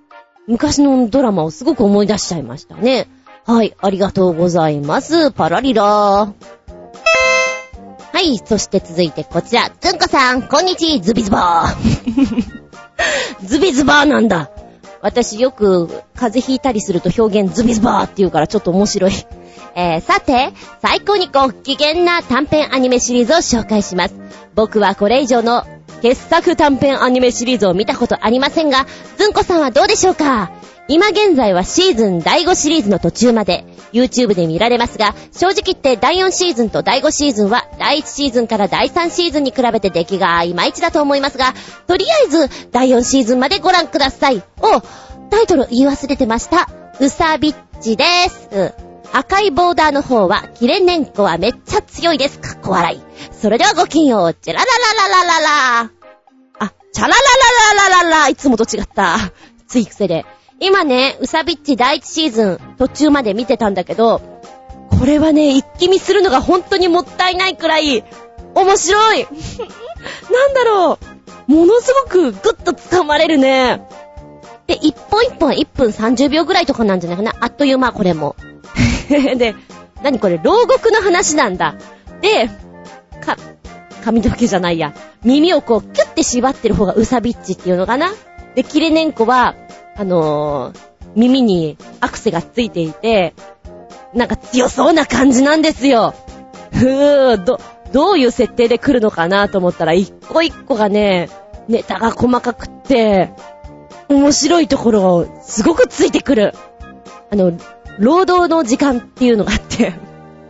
[0.47, 3.09] 昔のドラマをすごく思い出しちゃいましたね。
[3.47, 5.31] はい、ありがとうございます。
[5.33, 6.33] パラリラー。
[8.13, 9.71] はい、そして続いてこちら。
[9.71, 12.45] つんこさん、こんにちは、ズビズバー。
[13.47, 14.51] ズビズバーなんだ。
[15.01, 19.13] 私よく風邪ひいたりすると表現ズビズバーって言うからちょっと面白い。
[19.75, 24.15] えー、さて、最高にご機嫌な短編アニメシリーズを紹介します。
[24.55, 25.65] 僕はこれ以上の
[26.03, 30.51] 傑作短編アニメシリーズを見たことありませんが、ずんこさんはどうでしょうか？
[30.91, 41.53] 今現在はシーズン第5シリーズの途中まで YouTube で見られますが、正直言って第4シーズンと第5シーズンは第1シーズンから第3シーズンに比べて出来がいまいちだと思いますが、
[41.87, 44.43] とりあえず第4シーズンまでご覧ください。
[44.63, 44.81] お、
[45.29, 46.71] タイトル言い忘れてました。
[47.01, 48.88] うさびっちです。
[49.13, 52.39] 赤いボーダーの方は、キレネンコはめっちゃ強いです。
[52.39, 53.01] かっこ笑い。
[53.33, 55.91] それではごきんよう、チェラララララララ
[56.59, 59.17] あ、チャラララララララいつもと違った。
[59.67, 60.27] つい癖で。
[60.61, 64.21] 今ね、ウサビッチ第1シーズン途中まで見てたんだけど、
[64.99, 68.05] これはね、一気見するのが本当にもったいないくらい、
[68.55, 69.27] 面白い
[70.31, 70.99] なんだろ
[71.49, 71.53] う。
[71.53, 73.83] ものすごくグッと掴まれるね。
[74.67, 77.35] で、一本一本1分30秒ぐらいとかなんじゃないかな。
[77.41, 78.37] あっという間、これも。
[79.37, 79.55] で、
[80.03, 81.75] 何これ、牢獄の話なんだ。
[82.21, 82.49] で、
[83.21, 83.37] か、
[84.05, 84.95] 髪の毛じゃないや。
[85.25, 88.13] 耳をこう、キュッて縛ってる方がウサビッチっていうのかな。
[88.55, 89.55] で、キレネンコは、
[89.97, 90.79] あのー、
[91.17, 93.35] 耳にアクセがついていて、
[94.15, 96.15] なんか強そうな感じなんですよ。
[96.73, 97.61] ふぅ、ど、
[97.93, 101.29] どういう設定で来るのかなと思ったら、一個一個がね、
[101.69, 103.31] ネタが細かくって、
[104.09, 106.55] 面白いところをすごくついてくる。
[107.31, 107.53] あの、
[107.99, 109.95] 労働の時間っていうのがあって、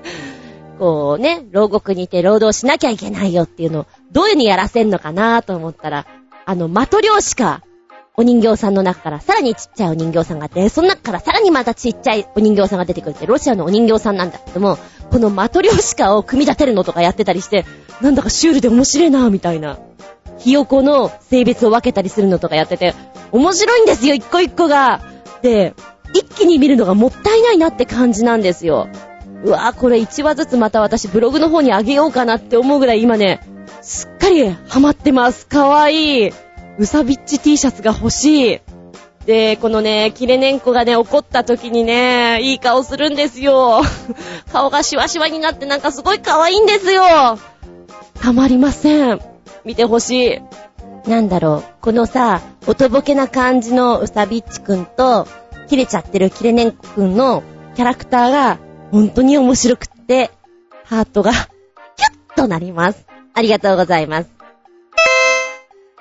[0.79, 6.07] こうね、牢獄にいて労働しなきゃいけないよっていうのを、どういう風にやらせんのかなと思ったら、
[6.47, 7.63] あの、マトリョーシカ、
[8.17, 14.77] お人形さんの中からさらにちっちゃいお人形さんがあって、その中からさらにまたちっちゃいお人形さんが出てくるって、ロシアのお人形さんなんだけども、
[15.11, 17.65] このマトリョーシカを組み立てるのとかやってたりして、
[18.01, 19.79] なんだかシュールで面白いなみたいな。
[20.39, 22.95] ひよこの性別を分けたりするのとかやってて、
[23.31, 25.01] 面白いんですよ、一個一個が。
[25.43, 25.75] で、
[26.15, 28.89] 一気に見るのがもったいないなって感じなんですよ。
[29.45, 33.41] うわぁ、これ1話ずつまた私ブログの方にあげようかなって思うぐらい今ね、
[33.83, 35.47] すっかりハマってます。
[35.47, 36.33] かわいい。
[36.79, 38.61] ウサビッチ T シャツが欲しい。
[39.27, 43.83] で、このね、キレネンコがね、怒った時にね、いい顔するんですよ。
[44.53, 47.03] 顔がシワシワになってなんかすごい可愛いんですよ。
[48.21, 49.21] たまりません。
[49.65, 50.41] 見てほし
[51.07, 51.11] い。
[51.11, 55.27] なんだろう、このさ、おとぼけな感じのウサビッチくんと、
[55.69, 57.43] 切れちゃってるキレネンコくんの
[57.75, 58.59] キャラクターが、
[58.91, 60.31] 本当に面白くって、
[60.85, 63.07] ハートが、キュッとなります。
[63.35, 64.31] ありがとうございます。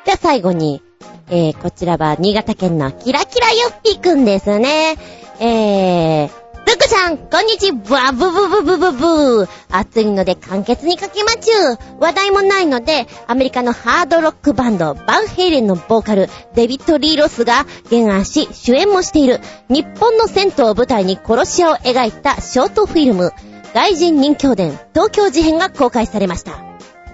[0.05, 0.81] じゃあ最後に、
[1.29, 4.95] えー、こちらは新潟県のキラキラヨッピーくんですね。
[5.39, 9.49] えー、ブックさん、こんにちは、ブブブブブブー。
[9.71, 11.77] 暑いので簡潔に書きまちゅう。
[12.01, 19.39] 話題もないので、アメリカのハードロックバンド、バンヘイレンのボーカル、デビッド・リー・ロスが原案し、主演もしている、
[19.69, 23.31] 日本の銭湯を舞台に殺し屋を描いたショートフィルム、
[23.73, 26.66] 外人任侠伝、東京事変が公開されました。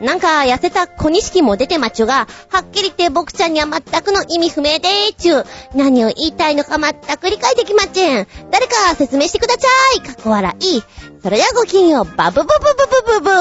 [0.04, 5.46] なんか、痩せた小錦も出てまちゅが、はっきり言って僕ちゃんには全くの意味不明でーちゅう。
[5.76, 8.28] 何を言いたいのか全く理解できません。
[8.52, 9.60] 誰か説明してくださ
[9.96, 10.02] い。
[10.02, 10.84] かっこ笑い。
[11.22, 12.06] それではごきんよう。
[12.18, 13.32] バブブブブブブ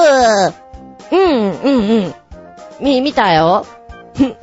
[1.09, 2.13] ブうん、うん、うん。
[2.79, 3.65] み、見たよ。
[4.15, 4.37] ふ ん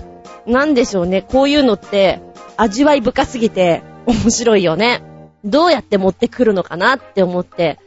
[0.47, 1.23] なんでしょうね。
[1.23, 2.21] こういうのって、
[2.59, 5.03] 味わい深すぎて、面白いよね。
[5.43, 7.79] どうやって持ってくるのかなって思って。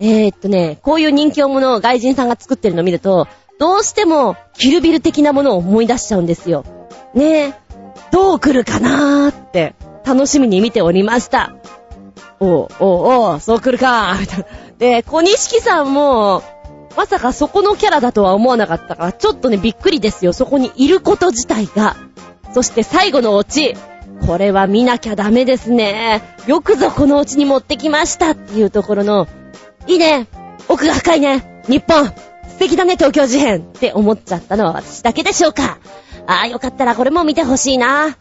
[0.00, 3.28] えー、っとね、こういう人気者を外人さんが作ってるの見ると、
[3.60, 6.64] どうしても、キルビル的なものを思い出しちゃうんですよ。
[7.14, 7.54] ねえ、
[8.10, 11.52] どう来るかなーって、楽しみに見ておりました。
[12.40, 14.46] おう、おう、おう、そう来るかーみたいな。
[14.78, 16.42] で、小錦さんも、
[16.96, 20.32] まさかそこのキャラだとは思わなかったから、ちょっとね、びっくりですよ。
[20.32, 21.96] そこにいること自体が。
[22.54, 23.76] そして最後のオチ。
[24.26, 26.22] これは見なきゃダメですね。
[26.46, 29.28] よくぞこのオチに持ってきましたっていうところの、
[29.86, 30.28] いいね。
[30.66, 31.62] 奥が深いね。
[31.68, 32.10] 日本。
[32.60, 35.78] 素敵だね、東京事変って思っちゃったのは私だけでしょうか。
[36.26, 38.18] ああ、よかったらこれも見てほしいな。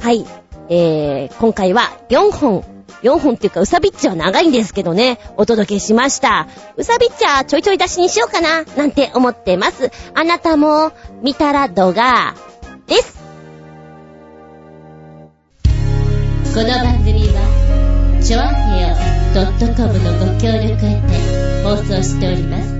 [0.00, 0.24] はい。
[0.70, 2.64] えー、今回は4本。
[3.02, 6.48] 4本っていうか、うさびっちは長いんですけどね、お届けしました。
[6.78, 9.90] うさびっちはちょいちょい出しにしようかな、なんて思ってます。
[10.14, 12.34] あなたも、見たら動画、
[12.86, 13.18] です。
[16.54, 18.96] この番組は、ちょあへよ
[19.76, 22.73] .com のご協力へて放送しております。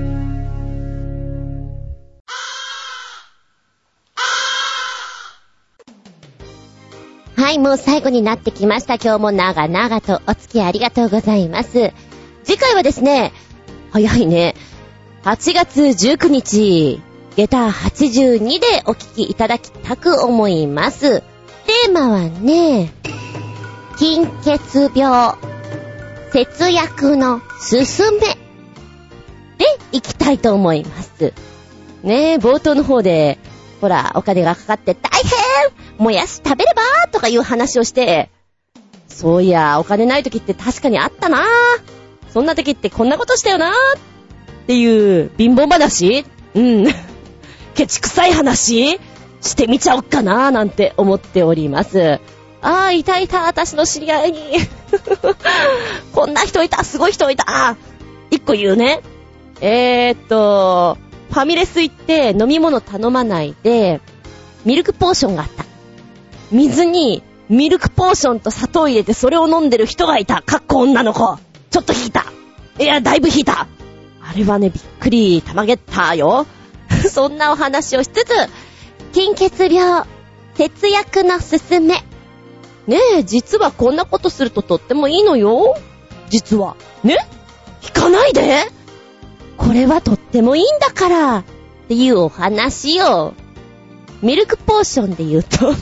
[7.35, 8.95] はい、もう最後になってきました。
[8.95, 11.91] 今日も長々とお付き合いありがとうございます。
[12.45, 13.33] 次回はですね、
[13.91, 14.55] 早いね。
[15.23, 17.01] 8月19日、
[17.35, 21.19] 下駄82でお聞きいただきたく思います。
[21.19, 22.93] テーマはね、
[23.97, 25.35] 貧血病、
[26.31, 28.35] 節約のすすめで
[29.91, 31.33] いきたいと思います。
[32.01, 33.39] ねえ、冒頭の方で、
[33.85, 38.31] ほら、お金がかかって大変もやし食べればとかいう話をして、
[39.07, 41.45] そういや、お金ない時って確かにあったな
[42.33, 43.73] そんな時ってこんなことしたよなっ
[44.65, 46.25] ていう貧乏話？
[46.55, 46.87] うん。
[47.75, 48.99] ケチくさい話
[49.41, 52.19] してみちゃおっかななんて思っております。
[52.63, 54.39] ああ、いたいた、私の知り合いに。
[56.11, 57.77] こんな人いた、すごい人いた。
[58.31, 59.01] 一個言うね。
[59.61, 60.97] えーっと、
[61.29, 64.01] ファミレス行って飲み物頼まないで、
[64.63, 65.65] ミルクポーションがあった。
[66.51, 70.41] 水にミルクポーションと砂糖入れてそれを飲んでる人がいた。
[70.41, 71.37] かっこ女の子。
[71.69, 72.25] ちょっと引いた。
[72.79, 73.67] いや、だいぶ引いた。
[74.21, 76.45] あれはね、びっくり、たまげったよ。
[77.09, 78.31] そんなお話をしつつ、
[79.13, 80.03] 貧血病、
[80.55, 82.03] 節約のすすめ。
[82.87, 85.75] ねえ、実はこんなことするととってもいいのよ。
[86.29, 86.75] 実は。
[87.03, 87.17] ね？
[87.83, 88.65] 引かないで
[89.57, 91.37] これはとってもいいんだから。
[91.39, 91.43] っ
[91.87, 93.33] ていうお話よ。
[94.21, 95.73] ミルクポーションで言うと、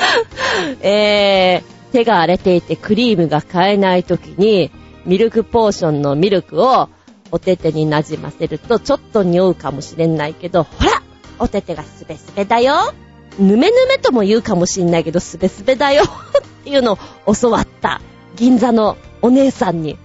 [0.86, 4.70] えー、手が荒れていてクリームが買えない時に、
[5.06, 6.88] ミルクポーションのミルクを
[7.30, 11.02] お手手に馴染ませるとちょっと匂うかもしれないけど、ほら
[11.38, 12.92] お手手がスベスベだよ
[13.38, 18.00] ぬめぬめとも言うかもしれないけど、スベスベだよっていうのを教わった。
[18.36, 19.96] 銀座のお姉さんに。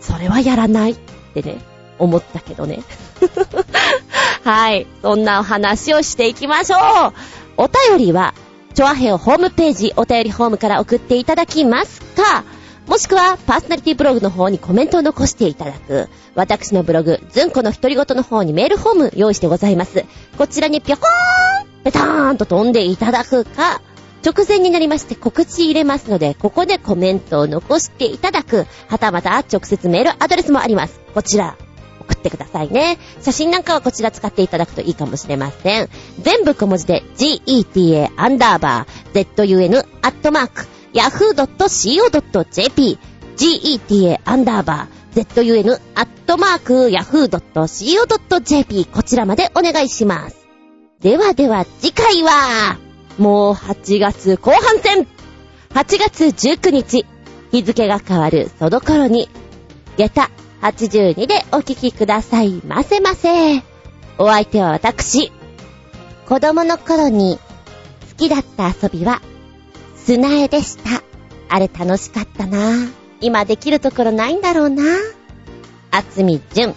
[0.00, 0.96] それはやらないっ
[1.32, 1.58] てね、
[2.02, 2.82] 思ったけどね。
[4.44, 4.86] はい。
[5.02, 7.12] そんなお話をしていきましょう。
[7.56, 8.34] お便りは、
[8.74, 12.44] チョアヘオホームページ、お便りホームから送っていただきますか、
[12.88, 16.08] もしくは、パーソナリティブログの方にコメントを残していただく。
[16.34, 20.04] 私のブログ、ズンコの独り言の方にメールフォーム用意してございます。
[20.36, 23.80] こちらにぴょこーんペターンと飛んでいただくか、
[24.24, 31.00] 直前になりまして告知入れますので、ここでコメントを残していただく、はたまた直接メールアドレスもあります。
[31.14, 31.56] こちら、
[32.02, 32.98] 送ってくださいね。
[33.20, 35.88] 写真なんかはこちら使っていただくといいかもしれません。
[36.20, 42.98] 全部小文字で geta アンダーバー zun アットマーク yahoo.co.jp
[43.36, 50.46] geta アンダーバー zun アットマーク yahoo.co.jp こちらまでお願いします。
[51.00, 52.78] ではでは次回は、
[53.18, 55.08] もう8月後半戦
[55.70, 57.04] !8 月19日、
[57.50, 59.28] 日付が変わるその頃に、
[59.96, 60.30] 下駄
[60.62, 63.58] 82でお聞きくださいませませ。
[64.16, 65.32] お相手は私。
[66.28, 67.38] 子供の頃に
[68.10, 69.20] 好きだった遊びは
[69.96, 71.02] 砂絵でした。
[71.48, 72.76] あれ楽しかったな。
[73.20, 74.84] 今できるところないんだろうな。
[75.90, 76.74] あつみじゅん。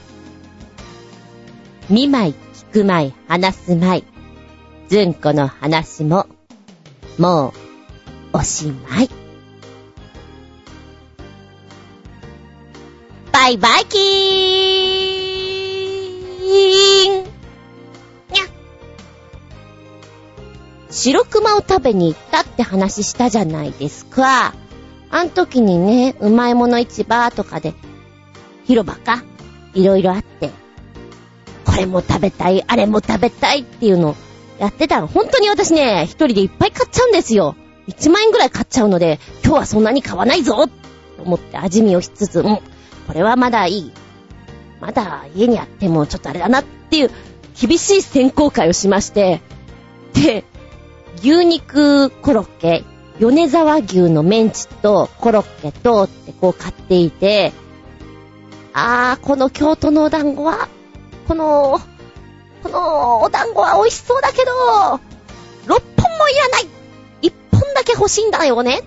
[1.90, 2.34] 見舞い、
[2.72, 4.04] 聞く舞い、話す舞い。
[4.90, 6.26] ずんこの話も、
[7.20, 7.54] も
[8.34, 9.25] う、おしまい。
[13.36, 14.02] バイバイキー
[17.22, 18.46] ンにゃ
[20.90, 24.54] 白熊を食べに行ったって話したじゃないですか。
[25.12, 27.74] あん時にね、うまいもの市場とかで、
[28.64, 29.22] 広場か、
[29.74, 30.52] いろいろあって、
[31.66, 34.16] これも食べたい、あれも食べたいっていうの
[34.60, 35.08] やってたの。
[35.08, 37.58] 本当に私ね、一人でいっぱい買っちゃうんですよ。
[37.90, 40.68] 1万円ぐらい買っちゃうので、今日はそんなに買わないぞ
[41.18, 42.60] と思って味見をしつつ、うん、
[43.08, 43.92] これはまだいい。
[44.80, 47.12] まだ家にあってもちょっとあれだなっていう
[47.60, 49.42] 厳しい選考会をしまして、
[50.14, 50.44] で、
[51.18, 52.84] 牛肉コロッケ、
[53.20, 57.54] 米沢牛のメンチとコロッケとってこう買っていて、
[58.74, 60.68] あー、この京都のお団子は、
[61.28, 61.80] この
[62.62, 65.00] このお団子は美味しそうだけど、6
[65.68, 66.68] 本もいらない
[67.22, 68.84] !1 本だけ欲しいんだよねっ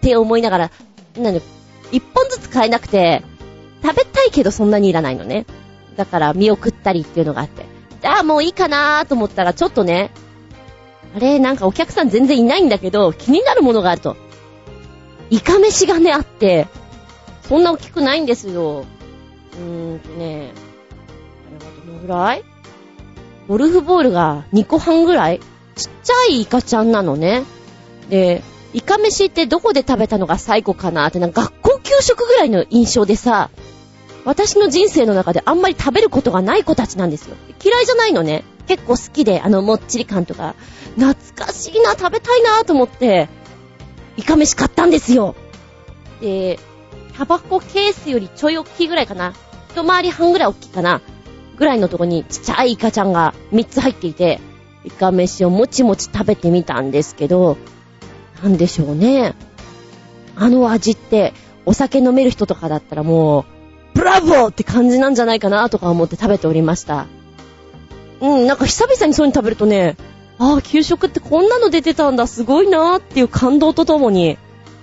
[0.00, 0.70] て思いながら、
[1.16, 1.40] なに、
[1.94, 3.22] 1本ずつ買えなくて、
[3.82, 5.46] 食べたいけどそんなにいらないのね。
[5.96, 7.66] だから見送ったりっていうのがあって。
[8.02, 10.10] じゃあもういいかなーと思ったらちょっとね、
[11.16, 14.16] あれ、なんかお客さん全然いないんだけど、気になるものがあると。
[15.30, 16.66] イカ飯がね、あって、
[17.42, 18.84] そんな大きくないんですよ。
[19.52, 20.52] うーんとね、
[21.86, 22.44] どのぐらい？
[23.46, 25.40] ゴルフボールが2個半ぐらい？
[25.76, 27.44] ちっちゃいイカちゃんなのね。
[28.08, 28.42] で、
[28.72, 33.50] イカ飯ってどこで食べたのが最後かなってなんか学校給食ぐらいの印象でさ、
[34.24, 37.36] 私の人生の中であんまり食べることがない子たちなんですよ。
[37.62, 38.44] 嫌いじゃないのね。
[38.66, 40.54] 結構好きで、あのもっちり感とか、
[40.96, 43.28] 懐かしいな、食べたいなと思って、
[44.16, 45.34] イカ飯買ったんですよ。
[46.20, 46.58] で、
[47.16, 49.34] タバコケースよりちょい大きいぐらいかな。
[49.70, 51.02] 一回り半ぐらい大きいかな。
[51.56, 54.40] ぐらいのとこにちっちゃいイカちゃんが3つ入っていて、
[54.84, 57.58] イカ飯をもちもち食べてみたんですけど、
[58.42, 59.34] なんでしょうね。
[60.36, 61.32] あの味って、
[61.66, 63.46] お酒飲める人とかだったらも
[63.94, 67.06] う、ブラボーって感じなんじゃないかなとか思って食べておりました。
[68.20, 69.96] うん、なんか久々にそういうの食べるとね、
[70.38, 74.38] ああ、給食ってこんなの出てたんだ、すごいなーっていう感動とともに、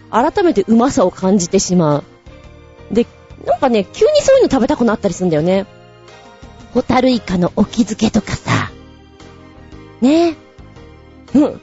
[0.09, 2.03] 改めてうまさを感じてしまう。
[2.91, 3.05] で、
[3.45, 5.65] なんかね、急にそういうの食べたくなったりするんだよね。
[6.73, 8.71] ホタルイカの沖漬けとかさ。
[10.01, 10.35] ね
[11.33, 11.61] うん。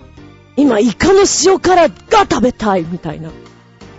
[0.57, 1.95] 今、イカの塩辛が
[2.31, 3.31] 食べたいみたいな。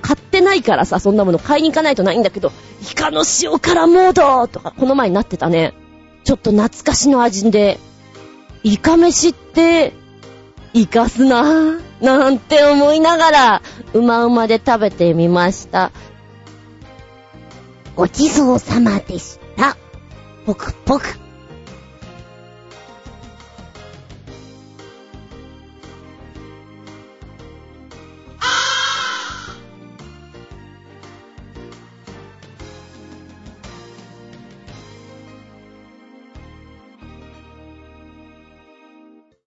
[0.10, 5.76] 買ってないからさ、そんなもの買いに行かないとないんだけど、イカの塩辛モードとか、この前になってたね。
[6.24, 7.80] ちょっと懐かしの味で、
[8.64, 9.94] イカ飯って、
[10.74, 13.62] イカすなぁ、なんて思いながら、
[13.94, 15.92] うまうまで食べてみました。
[17.96, 19.78] ごちそうさまでした。
[20.48, 21.29] ポクポク。